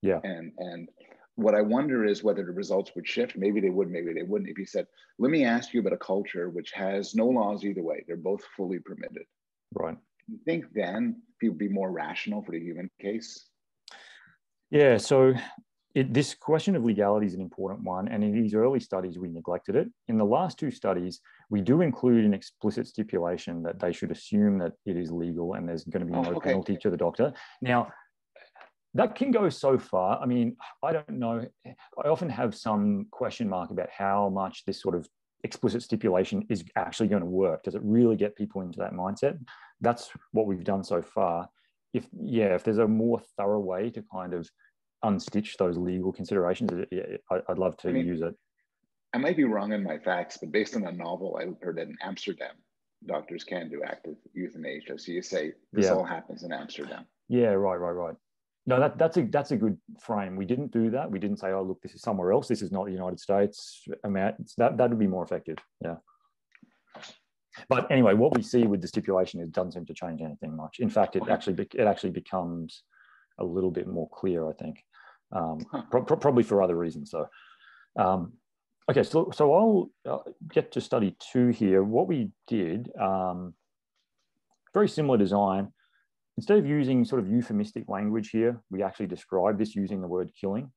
[0.00, 0.20] Yeah.
[0.24, 0.88] And and
[1.36, 3.36] what I wonder is whether the results would shift.
[3.36, 4.50] Maybe they would, maybe they wouldn't.
[4.50, 4.86] If he said,
[5.18, 8.42] "Let me ask you about a culture which has no laws either way; they're both
[8.56, 9.24] fully permitted."
[9.74, 9.98] Right.
[10.28, 13.48] You think then people would be more rational for the human case?
[14.70, 14.96] Yeah.
[14.96, 15.34] So
[15.94, 19.28] it, this question of legality is an important one, and in these early studies, we
[19.28, 19.88] neglected it.
[20.08, 24.58] In the last two studies, we do include an explicit stipulation that they should assume
[24.58, 26.50] that it is legal and there's going to be oh, no okay.
[26.50, 27.32] penalty to the doctor.
[27.60, 27.92] Now,
[28.94, 30.20] that can go so far.
[30.20, 31.44] I mean, I don't know.
[31.66, 35.08] I often have some question mark about how much this sort of
[35.42, 37.64] explicit stipulation is actually going to work.
[37.64, 39.38] Does it really get people into that mindset?
[39.80, 41.48] That's what we've done so far.
[41.92, 44.48] If yeah, if there's a more thorough way to kind of
[45.04, 46.70] unstitch those legal considerations,
[47.30, 48.34] I'd love to I mean, use it.
[49.14, 51.86] I might be wrong in my facts, but based on a novel I heard that
[51.86, 52.56] in Amsterdam,
[53.06, 54.98] doctors can do active euthanasia.
[54.98, 55.92] So you say this yeah.
[55.92, 57.06] all happens in Amsterdam.
[57.28, 58.16] Yeah, right, right, right.
[58.66, 60.36] No, that, that's a that's a good frame.
[60.36, 61.10] We didn't do that.
[61.10, 62.48] We didn't say, "Oh, look, this is somewhere else.
[62.48, 65.58] This is not the United States." Amount that that would be more effective.
[65.80, 65.96] Yeah.
[67.68, 70.80] But anyway, what we see with the stipulation is doesn't seem to change anything much.
[70.80, 72.82] In fact, it actually it actually becomes
[73.38, 74.48] a little bit more clear.
[74.48, 74.82] I think
[75.30, 75.58] um,
[75.90, 77.10] pro probably for other reasons.
[77.10, 77.28] So,
[77.96, 78.32] um,
[78.90, 81.82] okay, so, so I'll uh, get to study two here.
[81.82, 83.54] What we did, um,
[84.72, 85.72] very similar design.
[86.36, 90.30] Instead of using sort of euphemistic language here, we actually described this using the word
[90.38, 90.70] killing.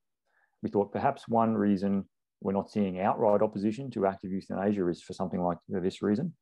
[0.62, 2.06] We thought perhaps one reason
[2.42, 6.34] we're not seeing outright opposition to active euthanasia is for something like this reason.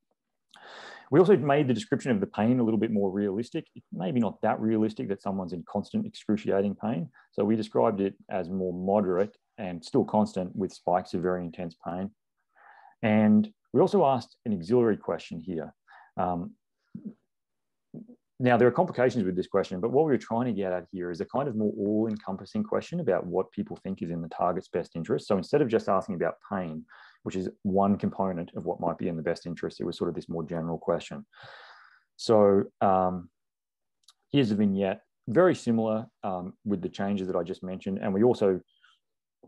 [1.12, 3.66] We also made the description of the pain a little bit more realistic.
[3.94, 7.10] Maybe not that realistic that someone's in constant excruciating pain.
[7.32, 11.76] So we described it as more moderate and still constant with spikes of very intense
[11.86, 12.12] pain.
[13.02, 15.74] And we also asked an auxiliary question here.
[16.18, 16.54] Um,
[18.38, 20.86] now, there are complications with this question, but what we were trying to get at
[20.92, 24.22] here is a kind of more all encompassing question about what people think is in
[24.22, 25.28] the target's best interest.
[25.28, 26.84] So instead of just asking about pain,
[27.24, 29.80] which is one component of what might be in the best interest.
[29.80, 31.26] It was sort of this more general question.
[32.18, 33.30] So um,
[34.32, 38.00] here's a vignette very similar um, with the changes that I just mentioned.
[38.02, 38.60] And we also,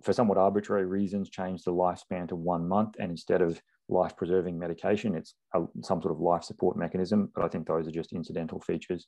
[0.04, 2.96] for somewhat arbitrary reasons, changed the lifespan to one month.
[3.00, 7.32] And instead of life preserving medication, it's a, some sort of life support mechanism.
[7.34, 9.08] But I think those are just incidental features.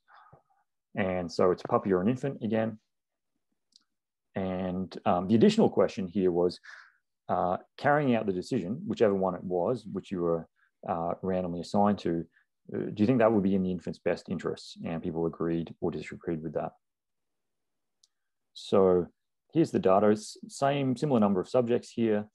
[0.96, 2.80] And so it's a puppy or an infant again.
[4.36, 6.60] And um, the additional question here was
[7.28, 10.48] uh, carrying out the decision, whichever one it was, which you were
[10.88, 12.26] uh, randomly assigned to,
[12.74, 14.78] uh, do you think that would be in the infant's best interests?
[14.86, 16.72] And people agreed or disagreed with that.
[18.54, 19.08] So
[19.54, 20.16] here's the data,
[20.48, 22.26] same similar number of subjects here.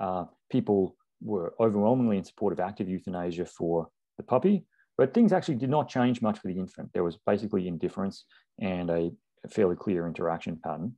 [0.00, 4.64] Uh, people were overwhelmingly in support of active euthanasia for the puppy,
[4.98, 6.90] but things actually did not change much for the infant.
[6.92, 8.24] There was basically indifference
[8.60, 9.10] and a,
[9.44, 10.96] a fairly clear interaction pattern.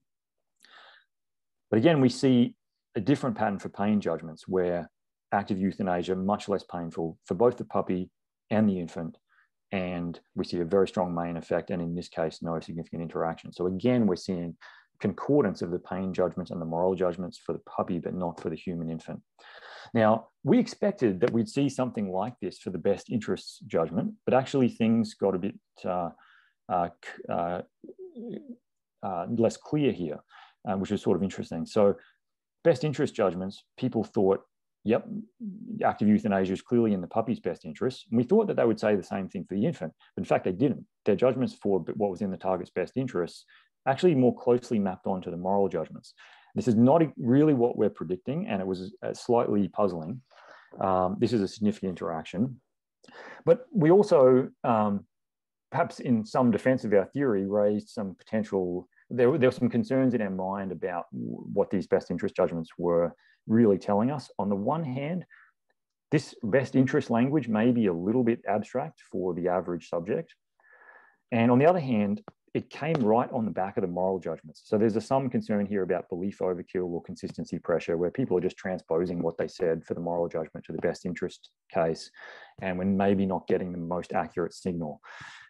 [1.71, 2.57] But again, we see
[2.95, 4.91] a different pattern for pain judgments where
[5.33, 8.11] active euthanasia much less painful for both the puppy
[8.51, 9.19] and the infant.
[9.73, 13.53] And we see a very strong main effect, and in this case, no significant interaction.
[13.53, 14.57] So again, we're seeing
[15.01, 18.51] concordance of the pain judgments and the moral judgments for the puppy, but not for
[18.51, 19.21] the human infant.
[19.93, 24.35] Now, we expected that we'd see something like this for the best interests judgment, but
[24.35, 26.11] actually things got a bit uh,
[26.69, 26.89] uh,
[27.29, 27.63] uh,
[29.03, 30.19] uh less clear here,
[30.69, 31.67] uh, which is sort of interesting.
[31.67, 31.97] So
[32.65, 34.41] best interest judgments, people thought
[34.85, 35.07] yep,
[35.83, 38.07] active euthanasia is clearly in the puppy's best interest.
[38.11, 40.27] And we thought that they would say the same thing for the infant, but in
[40.27, 40.85] fact, they didn't.
[41.07, 43.45] Their judgments for what was in the target's best interests
[43.87, 46.15] actually more closely mapped onto the moral judgments.
[46.55, 50.21] This is not really what we're predicting, and it was uh, slightly puzzling.
[50.81, 52.61] Um, this is a significant interaction.
[53.45, 55.05] But we also, um,
[55.71, 60.15] perhaps in some defense of our theory, raised some potential, there, there were some concerns
[60.15, 63.13] in our mind about what these best interest judgments were
[63.47, 64.31] really telling us.
[64.39, 65.25] On the one hand,
[66.11, 70.35] this best interest language may be a little bit abstract for the average subject.
[71.33, 72.23] And on the other hand,
[72.55, 74.63] it came right on the back of the moral judgments.
[74.65, 78.41] So there's a, some concern here about belief overkill or consistency pressure, where people are
[78.41, 82.11] just transposing what they said for the moral judgment to the best interest case,
[82.63, 85.01] and when maybe not getting the most accurate signal.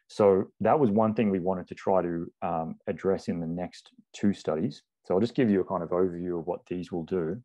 [0.09, 3.91] So that was one thing we wanted to try to um, address in the next
[4.15, 4.83] two studies.
[5.05, 7.43] So I'll just give you a kind of overview of what these will do.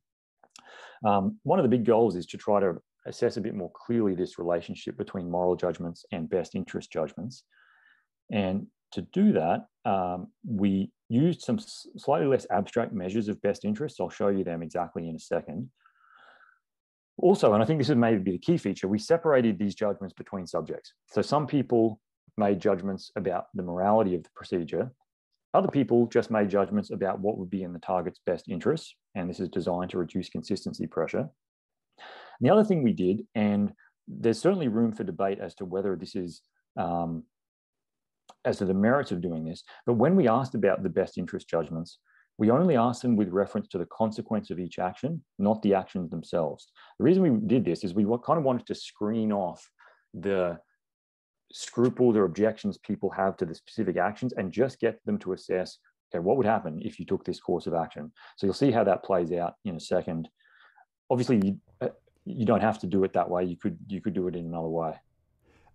[1.05, 4.15] Um, one of the big goals is to try to assess a bit more clearly
[4.15, 7.43] this relationship between moral judgments and best interest judgments.
[8.31, 13.99] And to do that, um, we used some slightly less abstract measures of best interest.
[13.99, 15.69] I'll show you them exactly in a second.
[17.17, 20.13] Also, and I think this is maybe be the key feature, we separated these judgments
[20.13, 20.93] between subjects.
[21.11, 21.99] So some people
[22.37, 24.91] made judgments about the morality of the procedure
[25.53, 29.29] other people just made judgments about what would be in the target's best interests, and
[29.29, 31.19] this is designed to reduce consistency pressure.
[31.19, 31.29] And
[32.41, 33.73] the other thing we did, and
[34.07, 36.41] there's certainly room for debate as to whether this is
[36.77, 37.23] um,
[38.49, 41.49] as to the merits of doing this, but when we asked about the best interest
[41.49, 41.99] judgments,
[42.37, 46.09] we only asked them with reference to the consequence of each action, not the actions
[46.09, 46.71] themselves.
[46.97, 49.69] The reason we did this is we kind of wanted to screen off
[50.13, 50.57] the
[51.51, 55.79] scruples or objections people have to the specific actions and just get them to assess
[56.13, 58.11] okay what would happen if you took this course of action?
[58.37, 60.29] So you'll see how that plays out in a second.
[61.09, 61.89] Obviously you, uh,
[62.25, 63.43] you don't have to do it that way.
[63.43, 64.95] You could you could do it in another way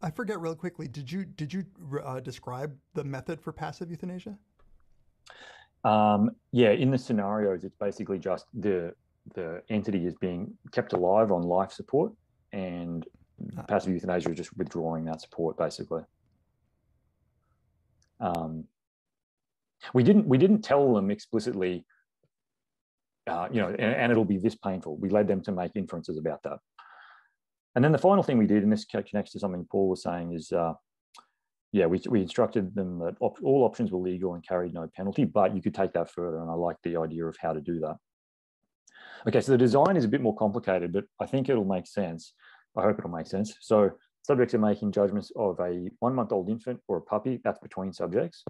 [0.04, 1.64] i forget real quickly did you did you
[2.04, 4.36] uh, describe the method for passive euthanasia?
[5.84, 8.94] Um, yeah in the scenarios it's basically just the
[9.34, 12.12] the entity is being kept alive on life support
[12.52, 13.06] and
[13.66, 16.02] passive euthanasia is just withdrawing that support basically.
[18.20, 18.64] Um,
[19.92, 21.84] we didn't we didn't tell them explicitly
[23.26, 24.96] uh, you know and, and, it'll be this painful.
[24.98, 26.58] We led them to make inferences about that
[27.74, 30.32] and then the final thing we did and this connects to something paul was saying
[30.32, 30.72] is uh,
[31.72, 35.24] yeah we, we instructed them that op all options were legal and carried no penalty
[35.24, 37.80] but you could take that further and i like the idea of how to do
[37.80, 37.96] that
[39.26, 42.34] okay so the design is a bit more complicated but i think it'll make sense
[42.76, 43.54] I hope it'll make sense.
[43.60, 43.90] So
[44.22, 47.92] subjects are making judgments of a one month old infant or a puppy, that's between
[47.92, 48.44] subjects.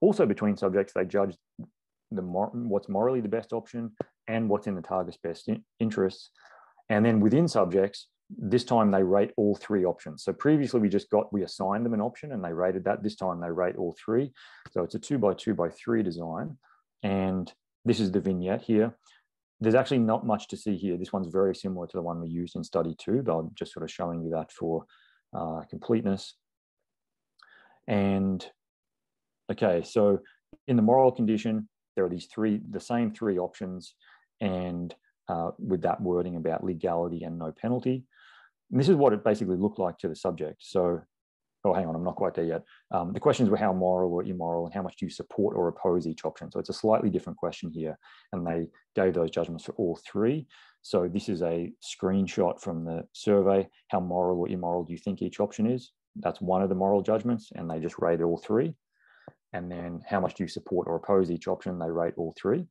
[0.00, 1.36] Also between subjects, they judge
[2.10, 3.92] the what's morally the best option
[4.28, 6.30] and what's in the target's best in interests.
[6.88, 8.08] And then within subjects,
[8.38, 10.24] this time they rate all three options.
[10.24, 13.02] So previously we just got, we assigned them an option and they rated that.
[13.02, 14.32] This time they rate all three.
[14.70, 16.56] So it's a two by two by three design.
[17.02, 17.52] And
[17.84, 18.94] this is the vignette here
[19.62, 20.96] there's actually not much to see here.
[20.96, 23.72] This one's very similar to the one we used in study two, but I'm just
[23.72, 24.86] sort of showing you that for
[25.32, 26.34] uh, completeness.
[27.86, 28.44] And
[29.52, 30.18] okay, so
[30.66, 33.94] in the moral condition, there are these three, the same three options,
[34.40, 34.92] and
[35.28, 38.04] uh, with that wording about legality and no penalty.
[38.72, 40.56] And this is what it basically looked like to the subject.
[40.60, 41.02] So
[41.64, 42.64] oh, hang on, I'm not quite there yet.
[42.90, 45.68] Um, the questions were how moral or immoral and how much do you support or
[45.68, 46.50] oppose each option?
[46.50, 47.98] So it's a slightly different question here.
[48.32, 50.46] And they gave those judgments for all three.
[50.82, 53.68] So this is a screenshot from the survey.
[53.88, 55.92] How moral or immoral do you think each option is?
[56.16, 58.74] That's one of the moral judgments and they just rate all three.
[59.52, 61.78] And then how much do you support or oppose each option?
[61.78, 62.66] They rate all three.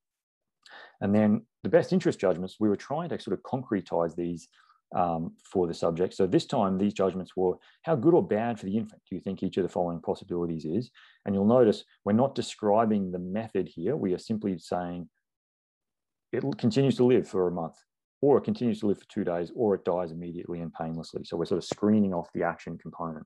[0.99, 4.47] And then the best interest judgments, we were trying to sort of concretize these
[4.95, 6.13] um, for the subject.
[6.13, 9.21] So this time, these judgments were how good or bad for the infant do you
[9.21, 10.91] think each of the following possibilities is?
[11.25, 13.95] And you'll notice we're not describing the method here.
[13.95, 15.09] We are simply saying
[16.31, 17.75] it continues to live for a month,
[18.21, 21.23] or it continues to live for two days, or it dies immediately and painlessly.
[21.23, 23.25] So we're sort of screening off the action component.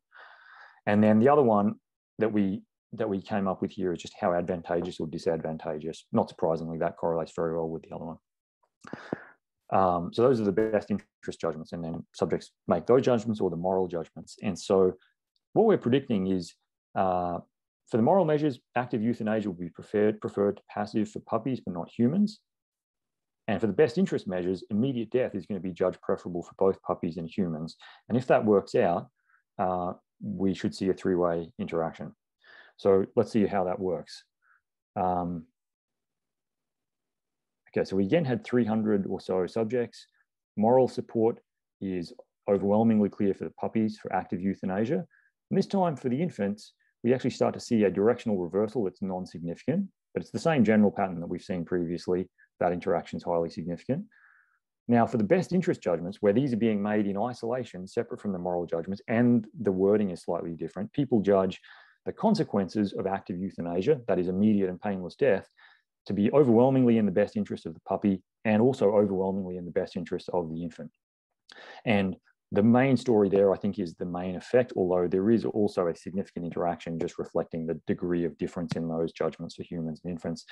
[0.85, 1.75] And then the other one
[2.19, 2.61] that we
[2.93, 6.05] that we came up with here is just how advantageous or disadvantageous.
[6.13, 8.17] Not surprisingly, that correlates very well with the other one.
[9.73, 13.49] Um, so those are the best interest judgments, and then subjects make those judgments or
[13.49, 14.37] the moral judgments.
[14.43, 14.93] And so
[15.53, 16.53] what we're predicting is
[16.95, 17.39] uh,
[17.89, 21.73] for the moral measures, active euthanasia will be preferred, preferred to passive for puppies, but
[21.73, 22.39] not humans.
[23.47, 26.53] And for the best interest measures, immediate death is going to be judged preferable for
[26.57, 27.75] both puppies and humans.
[28.09, 29.07] And if that works out,
[29.59, 32.15] uh, we should see a three-way interaction.
[32.77, 34.23] So let's see how that works.
[34.95, 35.45] Um,
[37.75, 40.07] Okay, so we again had 300 or so subjects.
[40.55, 41.39] Moral support
[41.81, 42.13] is
[42.49, 45.05] overwhelmingly clear for the puppies for active euthanasia.
[45.49, 46.73] And this time for the infants,
[47.03, 50.89] we actually start to see a directional reversal that's non-significant, but it's the same general
[50.91, 52.29] pattern that we've seen previously.
[52.61, 54.05] That interaction is highly significant.
[54.87, 58.31] Now, for the best interest judgments, where these are being made in isolation, separate from
[58.31, 61.59] the moral judgments, and the wording is slightly different, people judge
[62.05, 65.49] the consequences of active euthanasia, that is immediate and painless death,
[66.07, 69.71] to be overwhelmingly in the best interest of the puppy and also overwhelmingly in the
[69.71, 70.91] best interest of the infant.
[71.85, 72.15] And
[72.51, 75.95] the main story there, I think, is the main effect, although there is also a
[75.95, 80.45] significant interaction just reflecting the degree of difference in those judgments for humans and infants.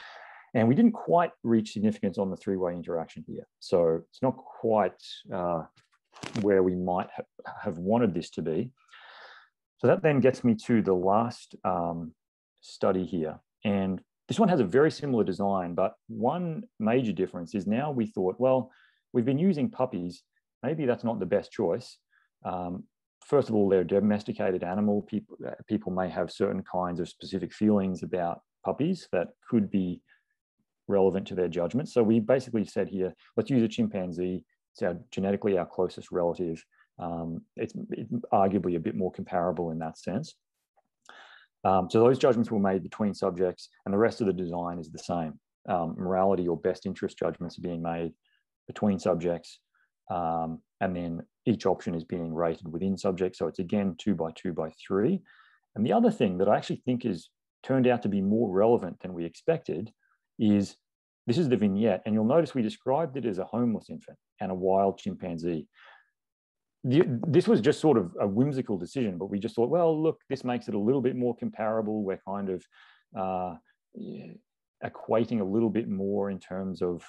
[0.55, 3.47] And we didn't quite reach significance on the three-way interaction here.
[3.59, 5.01] So it's not quite
[5.33, 5.63] uh,
[6.41, 7.23] where we might ha
[7.61, 8.71] have wanted this to be.
[9.77, 12.13] So that then gets me to the last um,
[12.61, 13.39] study here.
[13.65, 14.01] And
[14.33, 18.35] this one has a very similar design, but one major difference is now we thought,
[18.39, 18.71] well,
[19.13, 20.23] we've been using puppies.
[20.63, 21.99] Maybe that's not the best choice.
[22.43, 22.85] Um,
[23.23, 25.03] first of all, they're a domesticated animal.
[25.03, 30.01] People, uh, people may have certain kinds of specific feelings about puppies that could be
[30.87, 31.89] relevant to their judgment.
[31.89, 34.43] So we basically said here, let's use a chimpanzee.
[34.73, 36.65] It's our, genetically our closest relative.
[36.97, 40.33] Um, it's, it's arguably a bit more comparable in that sense.
[41.63, 44.91] Um, so those judgments were made between subjects and the rest of the design is
[44.91, 45.39] the same.
[45.67, 48.11] Um, morality or best interest judgments are being made
[48.67, 49.59] between subjects
[50.11, 53.39] um, and then each option is being rated within subjects.
[53.39, 55.21] So it's again two by two by three.
[55.75, 57.29] And the other thing that I actually think is
[57.63, 59.91] turned out to be more relevant than we expected
[60.37, 60.75] is
[61.25, 64.51] this is the vignette and you'll notice we described it as a homeless infant and
[64.51, 65.67] a wild chimpanzee
[66.83, 70.43] this was just sort of a whimsical decision, but we just thought, well, look, this
[70.43, 72.03] makes it a little bit more comparable.
[72.03, 72.65] We're kind of
[73.17, 73.55] uh,
[74.83, 77.01] equating a little bit more in terms of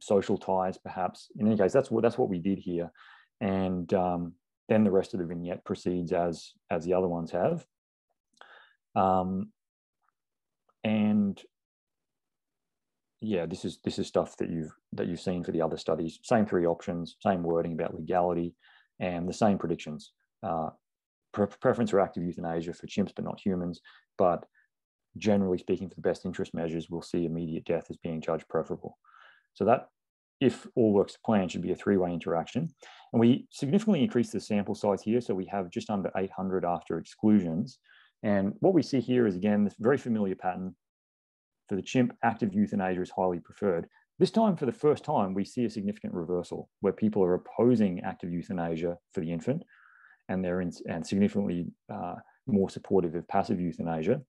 [0.00, 1.30] social ties, perhaps.
[1.36, 2.92] In any case, that's what that's what we did here,
[3.40, 4.34] and um,
[4.68, 7.64] then the rest of the vignette proceeds as as the other ones have.
[8.94, 9.50] Um,
[10.84, 11.40] and
[13.22, 16.18] yeah, this is this is stuff that you've that you've seen for the other studies.
[16.22, 18.54] Same three options, same wording about legality
[19.02, 20.12] and the same predictions.
[20.42, 20.70] Uh,
[21.34, 23.80] pre preference for active euthanasia for chimps, but not humans.
[24.16, 24.46] But
[25.18, 28.96] generally speaking, for the best interest measures, we'll see immediate death as being judged preferable.
[29.54, 29.88] So that,
[30.40, 32.72] if all works to plan, should be a three-way interaction.
[33.12, 35.20] And we significantly increase the sample size here.
[35.20, 37.78] So we have just under 800 after exclusions.
[38.22, 40.74] And what we see here is, again, this very familiar pattern.
[41.68, 43.88] For the chimp, active euthanasia is highly preferred.
[44.18, 48.00] This time, for the first time, we see a significant reversal where people are opposing
[48.00, 49.64] active euthanasia for the infant
[50.28, 52.14] and they're in, and significantly uh,
[52.46, 54.20] more supportive of passive euthanasia.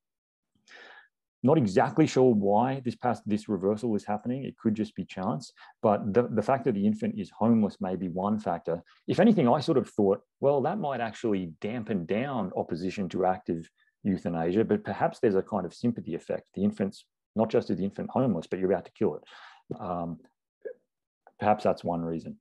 [1.46, 4.46] Not exactly sure why this past, this reversal is happening.
[4.46, 7.98] It could just be chance, but the, the fact that the infant is homeless may
[7.98, 8.82] be one factor.
[9.08, 13.70] If anything, I sort of thought, well, that might actually dampen down opposition to active
[14.04, 16.46] euthanasia, but perhaps there's a kind of sympathy effect.
[16.54, 17.06] The infant's
[17.36, 19.24] not just is the infant homeless, but you're about to kill it.
[19.80, 20.20] Um,
[21.40, 22.38] perhaps that's one reason.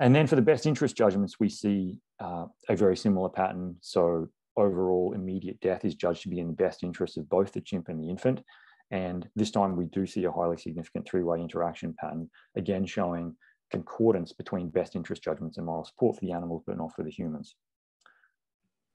[0.00, 3.76] And then for the best interest judgments, we see uh, a very similar pattern.
[3.80, 7.60] So overall immediate death is judged to be in the best interest of both the
[7.60, 8.42] chimp and the infant.
[8.90, 13.34] And this time we do see a highly significant three-way interaction pattern, again showing
[13.70, 17.10] concordance between best interest judgments and moral support for the animals, but not for the
[17.10, 17.56] humans.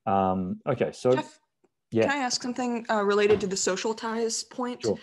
[0.06, 1.40] Um, okay, so Geoff,
[1.92, 4.84] yeah, Can I ask something uh, related to the social ties point?
[4.84, 4.98] Sure.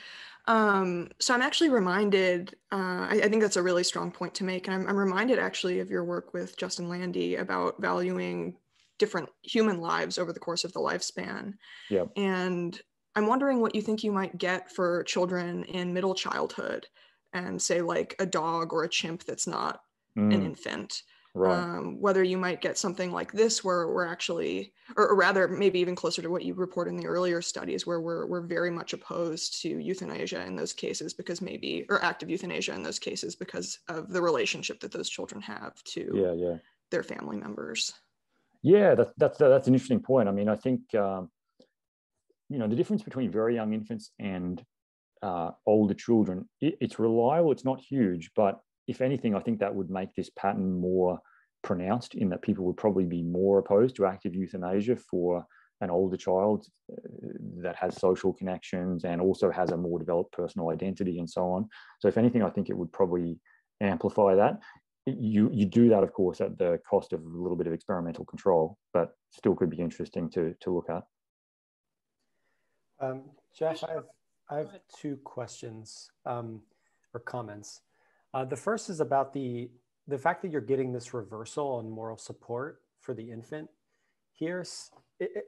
[0.46, 4.44] Um, so I'm actually reminded, uh, I, I think that's a really strong point to
[4.44, 4.66] make.
[4.66, 8.56] And I'm, I'm reminded actually of your work with Justin Landy about valuing
[8.98, 11.54] different human lives over the course of the lifespan.
[11.90, 12.10] Yep.
[12.16, 12.78] And
[13.16, 16.86] I'm wondering what you think you might get for children in middle childhood
[17.32, 19.80] and say like a dog or a chimp that's not
[20.16, 21.02] an Mm, infant
[21.34, 21.58] right.
[21.58, 25.78] um, whether you might get something like this where we're actually or, or rather maybe
[25.80, 28.92] even closer to what you report in the earlier studies where we're, we're very much
[28.92, 33.80] opposed to euthanasia in those cases because maybe or active euthanasia in those cases because
[33.88, 36.56] of the relationship that those children have to yeah, yeah.
[36.90, 37.92] their family members
[38.64, 40.26] Yeah, that, that's that's an interesting point.
[40.26, 41.30] I mean, I think um,
[42.48, 44.64] you know the difference between very young infants and
[45.22, 46.48] uh, older children.
[46.62, 47.52] It, it's reliable.
[47.52, 51.18] It's not huge, but if anything, I think that would make this pattern more
[51.62, 55.46] pronounced in that people would probably be more opposed to active euthanasia for
[55.80, 56.96] an older child uh,
[57.62, 61.68] that has social connections and also has a more developed personal identity and so on.
[62.00, 63.38] So, if anything, I think it would probably
[63.80, 64.60] amplify that
[65.06, 68.24] you you do that of course at the cost of a little bit of experimental
[68.24, 71.02] control but still could be interesting to to look at
[73.00, 73.24] Um,
[73.56, 74.06] Geoff, I have,
[74.48, 76.62] I have two questions um,
[77.12, 77.82] or comments.
[78.34, 79.70] Uh, the first is about the
[80.06, 83.70] the fact that you're getting this reversal on moral support for the infant
[84.32, 84.62] here,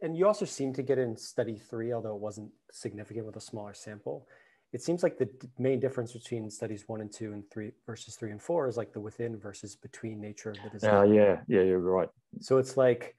[0.03, 3.41] and you also seem to get in study three, although it wasn't significant with a
[3.41, 4.26] smaller sample.
[4.72, 5.28] It seems like the
[5.59, 8.93] main difference between studies one and two and three versus three and four is like
[8.93, 10.95] the within versus between nature of the design.
[10.95, 12.09] uh, yeah yeah you're right
[12.41, 13.16] So it's like,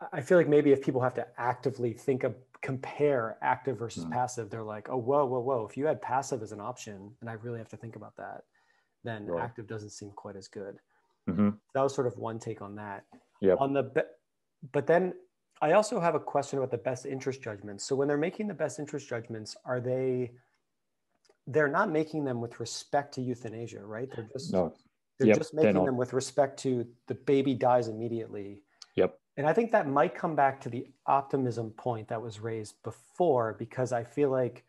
[0.00, 4.04] I- I feel like maybe if people have to actively think of compare active versus
[4.04, 4.10] Mm.
[4.12, 5.66] passive, they're like, oh, whoa, whoa, whoa.
[5.66, 8.44] If you had passive as an option, and I really have to think about that,
[9.08, 9.42] then Right.
[9.42, 10.78] active doesn't seem quite as good.
[11.26, 13.04] hmm That was sort of one take on that.
[13.40, 13.58] Yep.
[13.60, 14.12] On the, be-
[14.72, 15.14] but then
[15.60, 17.84] I also have a question about the best interest judgments.
[17.84, 20.32] So when they're making the best interest judgments, are they,
[21.46, 24.08] they're not making them with respect to euthanasia, right?
[24.14, 24.74] They're just, no
[25.18, 28.62] they're Yep, just making them with respect to the baby dies immediately.
[28.94, 29.18] Yep.
[29.36, 33.56] And I think that might come back to the optimism point that was raised before,
[33.58, 34.64] because I feel like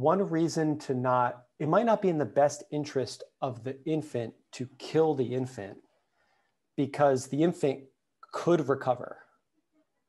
[0.00, 4.34] one reason to not, it might not be in the best interest of the infant
[4.52, 5.78] to kill the infant
[6.76, 7.84] because the infant
[8.32, 9.18] could recover,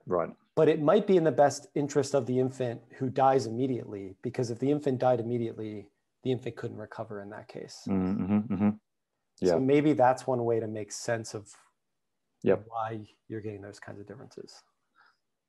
[0.05, 4.15] right but it might be in the best interest of the infant who dies immediately
[4.23, 5.88] because if the infant died immediately,
[6.23, 7.83] the infant couldn't recover in that case.
[7.88, 8.69] mm-hmm, hmm
[9.39, 9.51] Yeah.
[9.51, 11.53] So maybe that's one way to make sense of
[12.43, 12.65] Yep.
[12.67, 14.53] why you're getting those kinds of differences.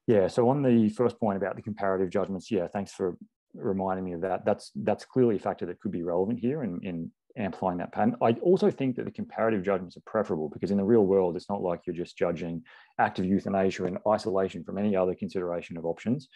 [0.07, 0.27] Yeah.
[0.29, 3.17] So on the first point about the comparative judgments, yeah, thanks for
[3.55, 4.45] reminding me of that.
[4.45, 8.17] That's that's clearly a factor that could be relevant here in, in amplifying that pattern.
[8.23, 11.49] I also think that the comparative judgments are preferable because in the real world, it's
[11.49, 12.63] not like you're just judging
[12.99, 16.29] active euthanasia in isolation from any other consideration of options.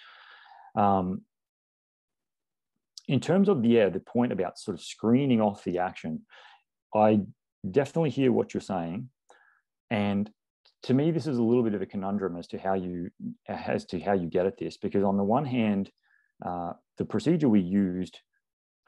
[0.74, 1.22] Um,
[3.08, 6.22] in terms of the yeah, the point about sort of screening off the action,
[6.94, 7.20] I
[7.68, 9.10] definitely hear what you're saying,
[9.90, 10.30] and
[10.84, 13.10] to me, this is a little bit of a conundrum as to how you
[13.48, 15.90] as to how you get at this, because on the one hand,
[16.45, 18.18] uh, the procedure we used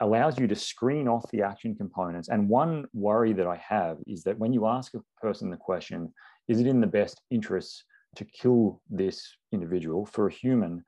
[0.01, 2.27] allows you to screen off the action components.
[2.27, 6.13] And one worry that I have is that when you ask a person the question,
[6.47, 7.83] is it in the best interests
[8.17, 10.83] to kill this individual for a human?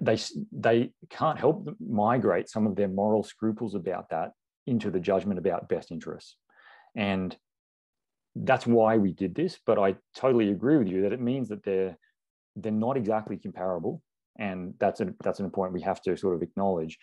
[0.00, 0.18] They,
[0.52, 4.32] they, can't help migrate some of their moral scruples about that
[4.66, 6.36] into the judgment about best interests.
[6.96, 7.36] And
[8.34, 9.58] that's why we did this.
[9.66, 11.96] But I totally agree with you that it means that they're
[12.56, 14.00] they're not exactly comparable,
[14.38, 16.98] and that's a that's an point we have to sort of acknowledge.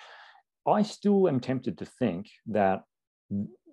[0.67, 2.83] I still am tempted to think that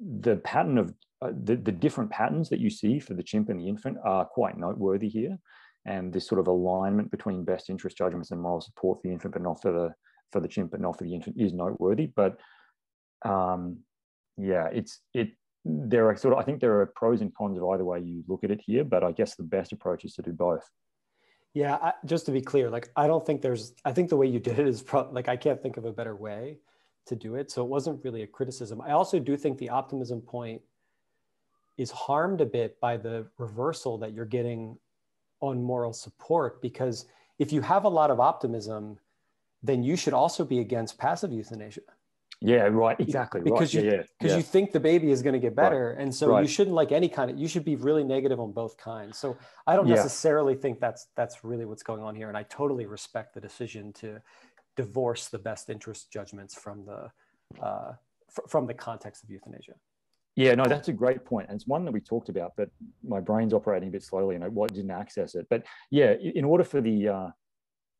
[0.00, 3.58] the pattern of uh, the, the different patterns that you see for the chimp and
[3.58, 5.36] the infant are quite noteworthy here.
[5.84, 9.32] And this sort of alignment between best interest judgments and moral support for the infant,
[9.32, 9.94] but not for the
[10.30, 12.06] for the chimp, but not for the infant, is noteworthy.
[12.14, 12.38] But
[13.24, 13.78] um,
[14.36, 15.30] yeah, it's it.
[15.64, 18.22] There are sort of I think there are pros and cons of either way you
[18.28, 20.68] look at it here, but I guess the best approach is to do both.
[21.54, 23.72] Yeah, I, just to be clear, like I don't think there's.
[23.84, 25.92] I think the way you did it is pro- like I can't think of a
[25.92, 26.58] better way
[27.06, 27.50] to do it.
[27.50, 28.80] So it wasn't really a criticism.
[28.80, 30.60] I also do think the optimism point
[31.78, 34.76] is harmed a bit by the reversal that you're getting
[35.40, 37.06] on moral support because
[37.38, 38.98] if you have a lot of optimism,
[39.62, 41.80] then you should also be against passive euthanasia.
[42.40, 42.98] Yeah, right.
[43.00, 43.40] Exactly.
[43.40, 43.84] Because right.
[43.84, 44.36] you yeah, yeah, because yeah.
[44.36, 46.42] you think the baby is going to get better, and so Right.
[46.42, 47.38] you shouldn't like any kind of.
[47.38, 49.18] You should be really negative on both kinds.
[49.18, 49.36] So
[49.66, 49.96] I don't Yeah.
[49.96, 53.92] necessarily think that's that's really what's going on here, and I totally respect the decision
[53.94, 54.22] to
[54.76, 57.10] divorce the best interest judgments from the
[57.60, 57.94] uh,
[58.30, 59.74] fr- from the context of euthanasia.
[60.36, 61.48] Yeah, no, that's a great point.
[61.48, 62.70] And it's one that we talked about, but
[63.02, 65.48] my brain's operating a bit slowly and I didn't access it.
[65.50, 67.30] But yeah, in order for the uh,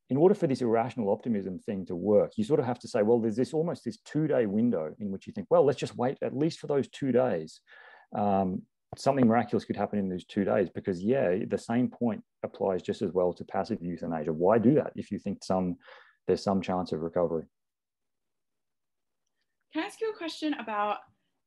[0.09, 3.03] in order for this irrational optimism thing to work, you sort of have to say,
[3.03, 6.17] well, there's this almost this two-day window in which you think, well, let's just wait
[6.23, 7.61] at least for those two days.
[8.17, 8.63] Um,
[8.97, 13.03] something miraculous could happen in those two days because, yeah, the same point applies just
[13.03, 14.33] as well to passive euthanasia.
[14.33, 15.77] Why do that if you think some
[16.27, 17.45] there's some chance of recovery?
[19.73, 20.97] Can I ask you a question about?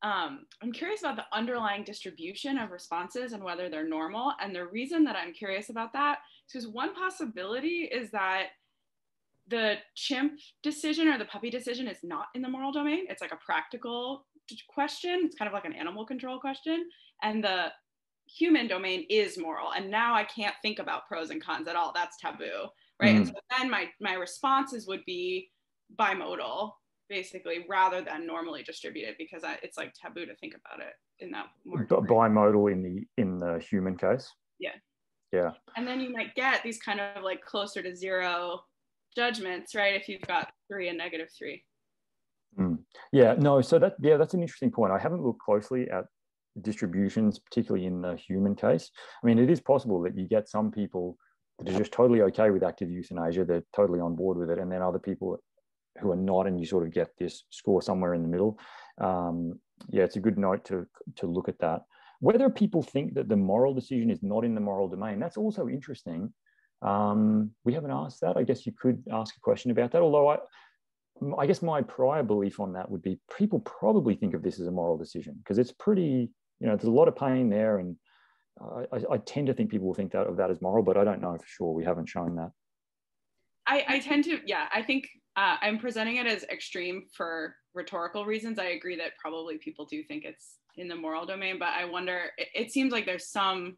[0.03, 4.32] Um, I'm curious about the underlying distribution of responses and whether they're normal.
[4.40, 8.48] And the reason that I'm curious about that is because one possibility is that
[9.48, 13.05] the chimp decision or the puppy decision is not in the moral domain.
[13.09, 14.26] It's like a practical
[14.68, 15.22] question.
[15.24, 16.88] It's kind of like an animal control question.
[17.22, 17.66] And the
[18.26, 19.72] human domain is moral.
[19.72, 21.92] And now I can't think about pros and cons at all.
[21.94, 22.68] That's taboo.
[23.00, 23.14] Right.
[23.14, 23.16] Mm.
[23.16, 25.50] And so then my my responses would be
[25.96, 26.72] bimodal,
[27.12, 31.30] basically, rather than normally distributed, because I, it's like taboo to think about it in
[31.32, 31.84] that more.
[31.84, 34.26] Bimodal in the in the human case.
[34.58, 34.76] Yeah.
[35.32, 35.50] Yeah.
[35.76, 38.60] And then you might get these kind of like closer to zero
[39.14, 39.94] judgments, right?
[39.94, 41.64] If you've got three and negative three.
[42.58, 42.78] Mm.
[43.12, 44.92] Yeah, no, so that, yeah, that's an interesting point.
[44.92, 46.04] I haven't looked closely at
[46.60, 48.90] distributions, particularly in the human case.
[49.22, 51.16] I mean, it is possible that you get some people
[51.58, 54.70] that are just totally okay with active euthanasia, they're totally on board with it, and
[54.70, 55.38] then other people
[56.01, 58.59] who are not, and you sort of get this score somewhere in the middle.
[58.99, 60.86] Um, yeah, it's a good note to
[61.16, 61.82] to look at that.
[62.20, 65.68] Whether people think that the moral decision is not in the moral domain, that's also
[65.68, 66.32] interesting.
[66.82, 68.36] Um, we haven't asked that.
[68.36, 70.03] I guess you could ask a question about that.
[70.03, 70.38] Although I,
[71.38, 74.66] I guess my prior belief on that would be people probably think of this as
[74.66, 76.30] a moral decision because it's pretty,
[76.61, 77.78] you know, there's a lot of pain there.
[77.78, 77.97] And
[78.93, 81.05] I, I, tend to think people will think that of that as moral, but I
[81.05, 81.72] don't know for sure.
[81.72, 82.51] We haven't shown that.
[83.66, 88.26] I, I tend to, yeah, I think uh, I'm presenting it as extreme for rhetorical
[88.26, 88.59] reasons.
[88.59, 92.30] I agree that probably people do think it's in the moral domain, but I wonder,
[92.37, 93.76] it, it seems like there's some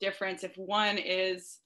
[0.00, 1.58] difference if one is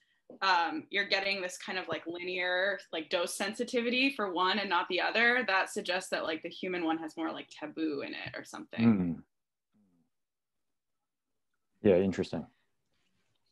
[0.43, 4.89] um, you're getting this kind of like linear like dose sensitivity for one and not
[4.89, 8.35] the other that suggests that like the human one has more like taboo in it
[8.35, 9.23] or something mm.
[11.83, 12.45] yeah interesting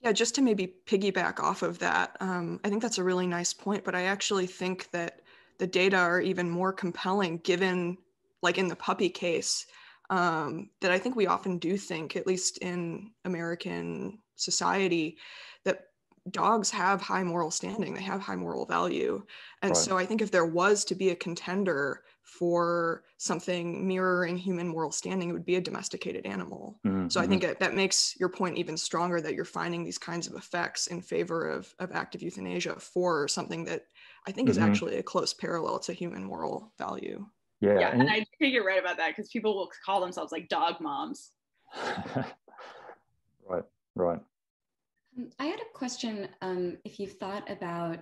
[0.01, 3.53] yeah just to maybe piggyback off of that um, i think that's a really nice
[3.53, 5.21] point but i actually think that
[5.59, 7.99] the data are even more compelling given
[8.43, 9.67] like in the puppy case
[10.11, 15.17] um, that I think we often do think, at least in American society,
[15.65, 15.87] that
[16.31, 19.25] dogs have high moral standing, they have high moral value.
[19.63, 19.77] And right.
[19.77, 24.93] so I think if there was to be a contender for something mirroring human moral
[24.93, 26.79] standing, it would be a domesticated animal.
[26.87, 27.09] Mm-hmm.
[27.09, 27.55] So I think mm-hmm.
[27.59, 31.49] that makes your point even stronger that you're finding these kinds of effects in favor
[31.49, 33.87] of, of active euthanasia for something that
[34.27, 34.59] I think mm-hmm.
[34.59, 37.27] is actually a close parallel to human moral value.
[37.61, 40.49] Yeah, yeah, and I think you're right about that because people will call themselves like
[40.49, 41.31] dog moms.
[43.49, 43.65] right,
[43.95, 44.21] right.
[45.17, 46.29] Um, I had a question.
[46.41, 48.01] Um, if you've thought about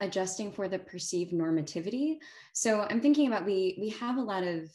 [0.00, 2.18] adjusting for the perceived normativity,
[2.52, 4.70] so I'm thinking about we we have a lot of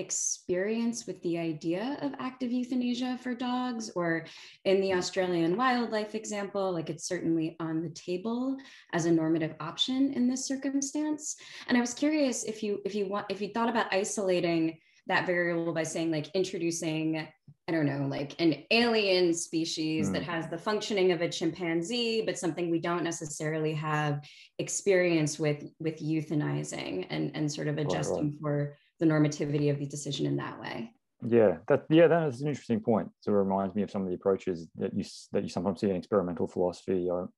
[0.00, 4.24] experience with the idea of active euthanasia for dogs or
[4.64, 8.56] in the australian wildlife example like it's certainly on the table
[8.92, 11.36] as a normative option in this circumstance
[11.68, 15.26] and i was curious if you if you want if you thought about isolating that
[15.26, 17.26] variable by saying like introducing
[17.68, 20.12] i don't know like an alien species mm.
[20.12, 20.30] that hmm.
[20.30, 24.20] has the functioning of a chimpanzee but something we don't necessarily have
[24.58, 28.40] experience with with euthanizing and and sort of adjusting right, right.
[28.40, 30.92] for the normativity of the decision in that way.
[31.26, 33.08] Yeah, that yeah, that is an interesting point.
[33.20, 35.90] So it reminds me of some of the approaches that you that you sometimes see
[35.90, 37.08] in experimental philosophy.
[37.10, 37.28] Or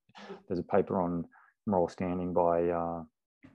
[0.47, 1.25] there's a paper on
[1.67, 3.03] moral standing by uh,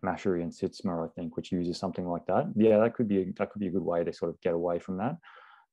[0.01, 2.51] Machery and Sytsma, I think, which uses something like that.
[2.55, 4.53] Yeah, that could be a, that could be a good way to sort of get
[4.53, 5.15] away from that.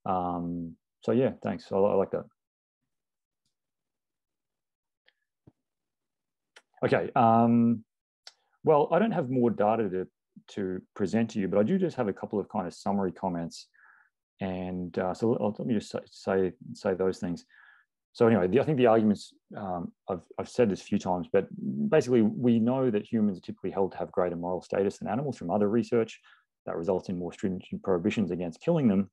[0.06, 1.66] Um, so yeah, thanks.
[1.72, 2.24] I, I like that.
[6.84, 7.10] Okay.
[7.16, 7.84] Um,
[8.62, 10.08] well, I don't have more data to
[10.48, 13.12] to present to you, but I do just have a couple of kind of summary
[13.12, 13.68] comments.
[14.40, 17.44] And uh, so let me just say, say those things.
[18.12, 21.26] So anyway, the, I think the arguments, um, I've, I've said this a few times,
[21.32, 21.48] but
[21.90, 25.36] basically we know that humans are typically held to have greater moral status than animals
[25.36, 26.20] from other research
[26.66, 29.10] that results in more stringent prohibitions against killing them.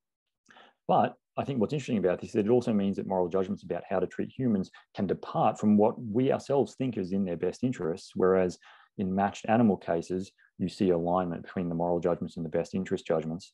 [0.87, 3.83] But I think what's interesting about this is it also means that moral judgments about
[3.89, 7.63] how to treat humans can depart from what we ourselves think is in their best
[7.63, 8.59] interests, whereas
[8.97, 13.05] in matched animal cases, you see alignment between the moral judgments and the best interest
[13.05, 13.51] judgments.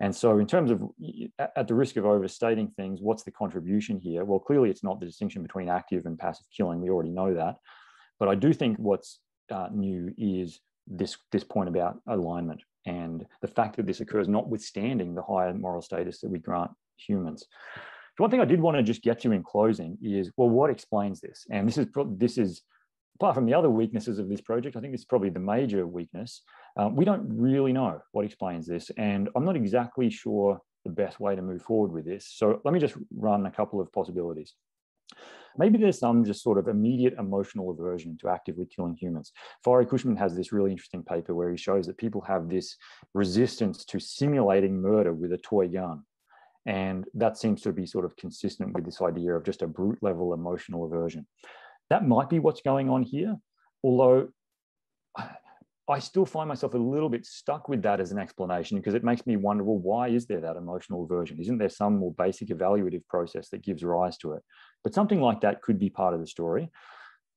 [0.00, 0.82] And so, in terms of
[1.38, 4.24] at the risk of overstating things, what's the contribution here?
[4.24, 6.80] Well, clearly, it's not the distinction between active and passive killing.
[6.80, 7.56] We already know that.
[8.18, 13.48] But I do think what's uh, new is this, this point about alignment and the
[13.48, 17.46] fact that this occurs notwithstanding the higher moral status that we grant humans.
[18.16, 20.70] The one thing I did want to just get to in closing is, well, what
[20.70, 21.46] explains this?
[21.50, 21.86] And this is
[22.16, 22.62] this is
[23.16, 25.86] apart from the other weaknesses of this project, I think this is probably the major
[25.86, 26.42] weakness.
[26.76, 31.20] Um, we don't really know what explains this, and I'm not exactly sure the best
[31.20, 32.28] way to move forward with this.
[32.34, 34.54] So let me just run a couple of possibilities.
[35.56, 39.32] Maybe there's some just sort of immediate emotional aversion to actively killing humans.
[39.64, 42.76] Fiery Cushman has this really interesting paper where he shows that people have this
[43.14, 46.02] resistance to simulating murder with a toy gun.
[46.66, 50.02] And that seems to be sort of consistent with this idea of just a brute
[50.02, 51.26] level emotional aversion.
[51.94, 53.36] That might be what's going on here,
[53.84, 54.30] although
[55.88, 59.04] I still find myself a little bit stuck with that as an explanation because it
[59.04, 61.38] makes me wonder well, why is there that emotional aversion?
[61.38, 64.42] Isn't there some more basic evaluative process that gives rise to it?
[64.82, 66.68] But something like that could be part of the story.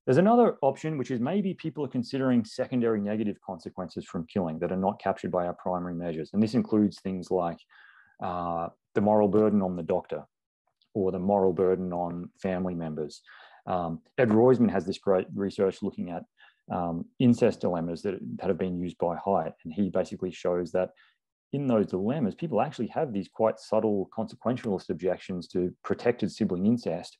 [0.07, 4.71] There's another option, which is maybe people are considering secondary negative consequences from killing that
[4.71, 6.31] are not captured by our primary measures.
[6.33, 7.59] And this includes things like
[8.23, 10.23] uh, the moral burden on the doctor
[10.95, 13.21] or the moral burden on family members.
[13.67, 16.23] Um, Ed Royzman has this great research looking at
[16.71, 19.53] um, incest dilemmas that, that have been used by Haidt.
[19.63, 20.91] And he basically shows that
[21.53, 27.17] in those dilemmas, people actually have these quite subtle consequentialist objections to protected sibling incest,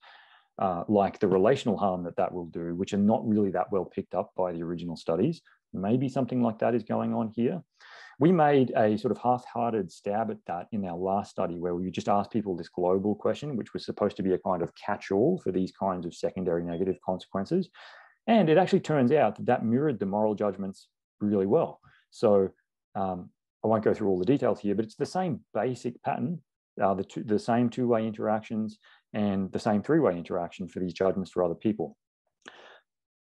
[0.59, 3.85] uh, like the relational harm that that will do, which are not really that well
[3.85, 5.41] picked up by the original studies.
[5.73, 7.61] Maybe something like that is going on here.
[8.20, 11.91] We made a sort of half-hearted stab at that in our last study where we
[11.91, 15.39] just asked people this global question, which was supposed to be a kind of catch-all
[15.43, 17.70] for these kinds of secondary negative consequences.
[18.26, 20.88] And it actually turns out that that mirrored the moral judgments
[21.22, 21.80] really well.
[22.09, 22.49] So
[22.95, 23.30] um,
[23.63, 26.41] I won't go through all the details here, but it's the same basic pattern,
[26.82, 28.80] uh, the, two, the same two-way interactions
[29.13, 31.97] and the same three-way interaction for these judgments for other people.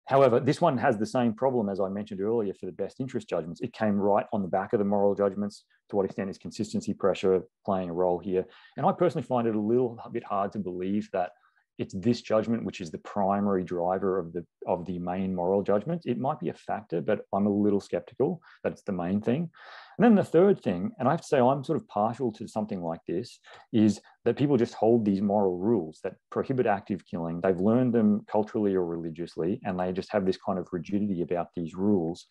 [0.09, 3.29] However, this one has the same problem as I mentioned earlier for the best interest
[3.29, 3.61] judgments.
[3.61, 5.65] It came right on the back of the moral judgments.
[5.89, 8.43] To what extent is consistency pressure playing a role here?
[8.75, 11.33] And I personally find it a little bit hard to believe that
[11.79, 16.03] it's this judgment which is the primary driver of the of the main moral judgment.
[16.05, 18.41] It might be a factor but i'm a little skeptical.
[18.63, 19.49] That it's the main thing.
[19.97, 22.47] And then the third thing and i have to say i'm sort of partial to
[22.47, 23.39] something like this
[23.73, 27.39] is that people just hold these moral rules that prohibit active killing.
[27.41, 31.47] They've learned them culturally or religiously and they just have this kind of rigidity about
[31.55, 32.27] these rules.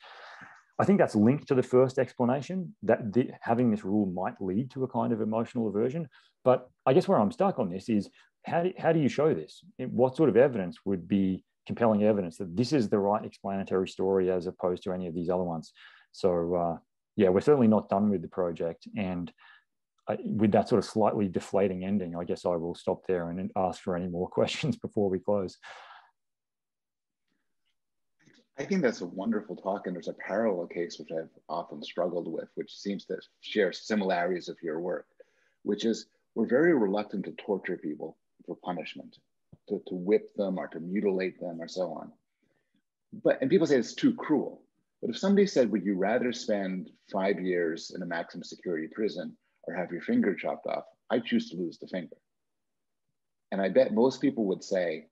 [0.80, 4.70] I think that's linked to the first explanation that the, having this rule might lead
[4.72, 6.08] to a kind of emotional aversion.
[6.44, 8.08] But I guess where I'm stuck on this is
[8.48, 9.62] how do, how do you show this?
[9.78, 14.30] What sort of evidence would be compelling evidence that this is the right explanatory story
[14.30, 15.72] as opposed to any of these other ones?
[16.12, 16.76] So uh,
[17.16, 18.88] yeah, we're certainly not done with the project.
[18.96, 19.32] And
[20.08, 23.50] I, with that sort of slightly deflating ending, I guess I will stop there and
[23.56, 25.58] ask for any more questions before we close.
[28.58, 32.26] I think that's a wonderful talk, and there's a parallel case which I've often struggled
[32.26, 35.06] with, which seems to share similarities of your work,
[35.62, 38.16] which is we're very reluctant to torture people
[38.48, 39.18] for punishment,
[39.68, 42.10] to, to whip them or to mutilate them or so on.
[43.22, 44.62] But and people say it's too cruel.
[45.00, 49.36] But if somebody said, would you rather spend five years in a maximum security prison
[49.64, 50.84] or have your finger chopped off?
[51.08, 52.16] I choose to lose the finger.
[53.52, 55.06] And I bet most people would say,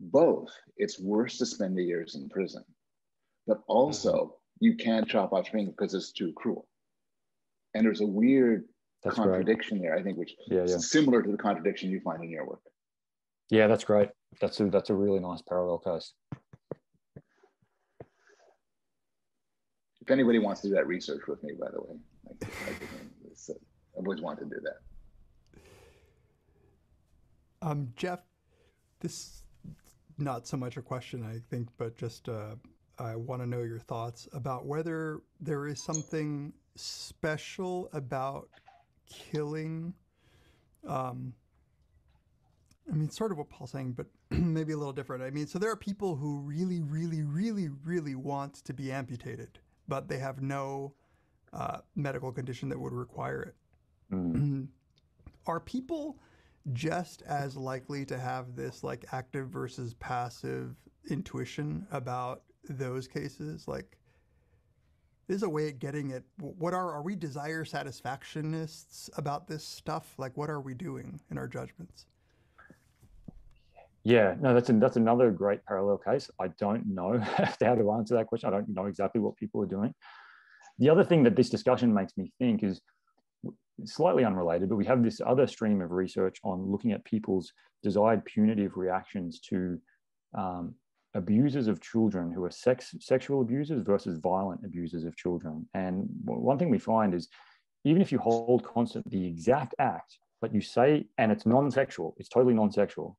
[0.00, 0.50] both.
[0.76, 2.64] It's worse to spend the years in prison,
[3.46, 4.64] but also mm-hmm.
[4.64, 6.66] you can't chop off your finger because it's too cruel.
[7.74, 8.64] And there's a weird
[9.04, 9.88] that's contradiction great.
[9.88, 10.76] there, I think, which yeah, yeah.
[10.76, 12.60] is similar to the contradiction you find in your work.
[13.50, 14.08] Yeah, that's great.
[14.40, 16.14] That's a that's a really nice parallel case.
[20.00, 21.96] If anybody wants to do that research with me, by the way,
[22.42, 23.54] I, I, I
[23.94, 24.78] always want to do that.
[27.66, 28.20] Um, Geoff,
[29.00, 29.44] this
[30.18, 32.54] not so much a question, I think, but just uh,
[32.98, 38.48] I want to know your thoughts about whether there is something special about
[39.08, 39.94] killing.
[40.86, 41.32] Um,
[42.90, 45.22] I mean, sort of what Paul's saying, but maybe a little different.
[45.22, 49.58] I mean, so there are people who really, really, really, really want to be amputated,
[49.88, 50.94] but they have no
[51.52, 53.54] uh, medical condition that would require it.
[54.14, 54.68] Mm.
[55.46, 56.18] are people
[56.72, 60.74] just as likely to have this like active versus passive
[61.10, 63.68] intuition about those cases?
[63.68, 63.96] Like,
[65.28, 70.14] is a way of getting at what are are we desire satisfactionists about this stuff?
[70.18, 72.06] Like, what are we doing in our judgments?
[74.04, 76.30] Yeah, no, that's a, that's another great parallel case.
[76.38, 77.18] I don't know
[77.60, 78.48] how to answer that question.
[78.48, 79.94] I don't know exactly what people are doing.
[80.78, 82.82] The other thing that this discussion makes me think is
[83.84, 87.52] slightly unrelated, but we have this other stream of research on looking at people's
[87.82, 89.78] desired punitive reactions to
[90.36, 90.74] um,
[91.14, 95.68] abusers of children who are sex, sexual abusers versus violent abusers of children.
[95.74, 97.28] And one thing we find is
[97.84, 102.28] even if you hold constant the exact act but you say, and it's non-sexual, it's
[102.28, 103.16] totally non-sexual.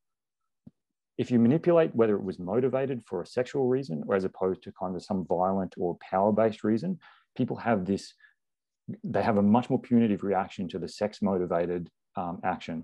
[1.17, 4.71] If you manipulate whether it was motivated for a sexual reason or as opposed to
[4.79, 6.99] kind of some violent or power-based reason,
[7.35, 8.13] people have this,
[9.03, 12.83] they have a much more punitive reaction to the sex-motivated um, action.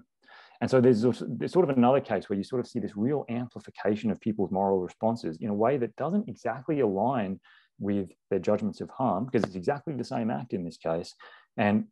[0.61, 3.25] And so there's, there's sort of another case where you sort of see this real
[3.29, 7.39] amplification of people's moral responses in a way that doesn't exactly align
[7.79, 11.15] with their judgments of harm because it's exactly the same act in this case.
[11.57, 11.85] And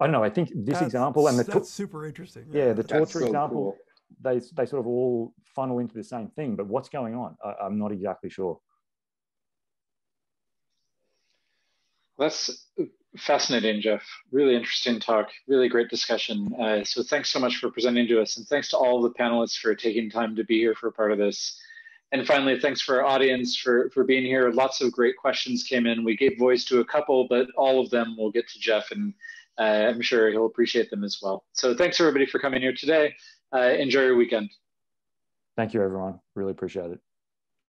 [0.00, 0.24] I don't know.
[0.24, 2.46] I think this that's, example and the that's super interesting.
[2.50, 3.76] Yeah, yeah the torture so example.
[3.76, 3.78] Cool.
[4.20, 7.36] They, they sort of all funnel into the same thing, but what's going on?
[7.42, 8.58] I, I'm not exactly sure.
[12.18, 12.66] That's
[13.16, 14.02] fascinating, Geoff.
[14.30, 15.28] Really interesting talk.
[15.46, 16.54] Really great discussion.
[16.60, 19.58] Uh, so thanks so much for presenting to us, and thanks to all the panelists
[19.58, 21.60] for taking time to be here for part of this.
[22.12, 24.50] And finally, thanks for our audience for, for being here.
[24.50, 26.04] Lots of great questions came in.
[26.04, 29.14] We gave voice to a couple, but all of them will get to Geoff, and
[29.58, 31.44] uh, I'm sure he'll appreciate them as well.
[31.52, 33.14] So thanks everybody for coming here today.
[33.54, 34.50] Uh, enjoy your weekend.
[35.56, 36.18] Thank you, everyone.
[36.34, 37.00] Really appreciate it.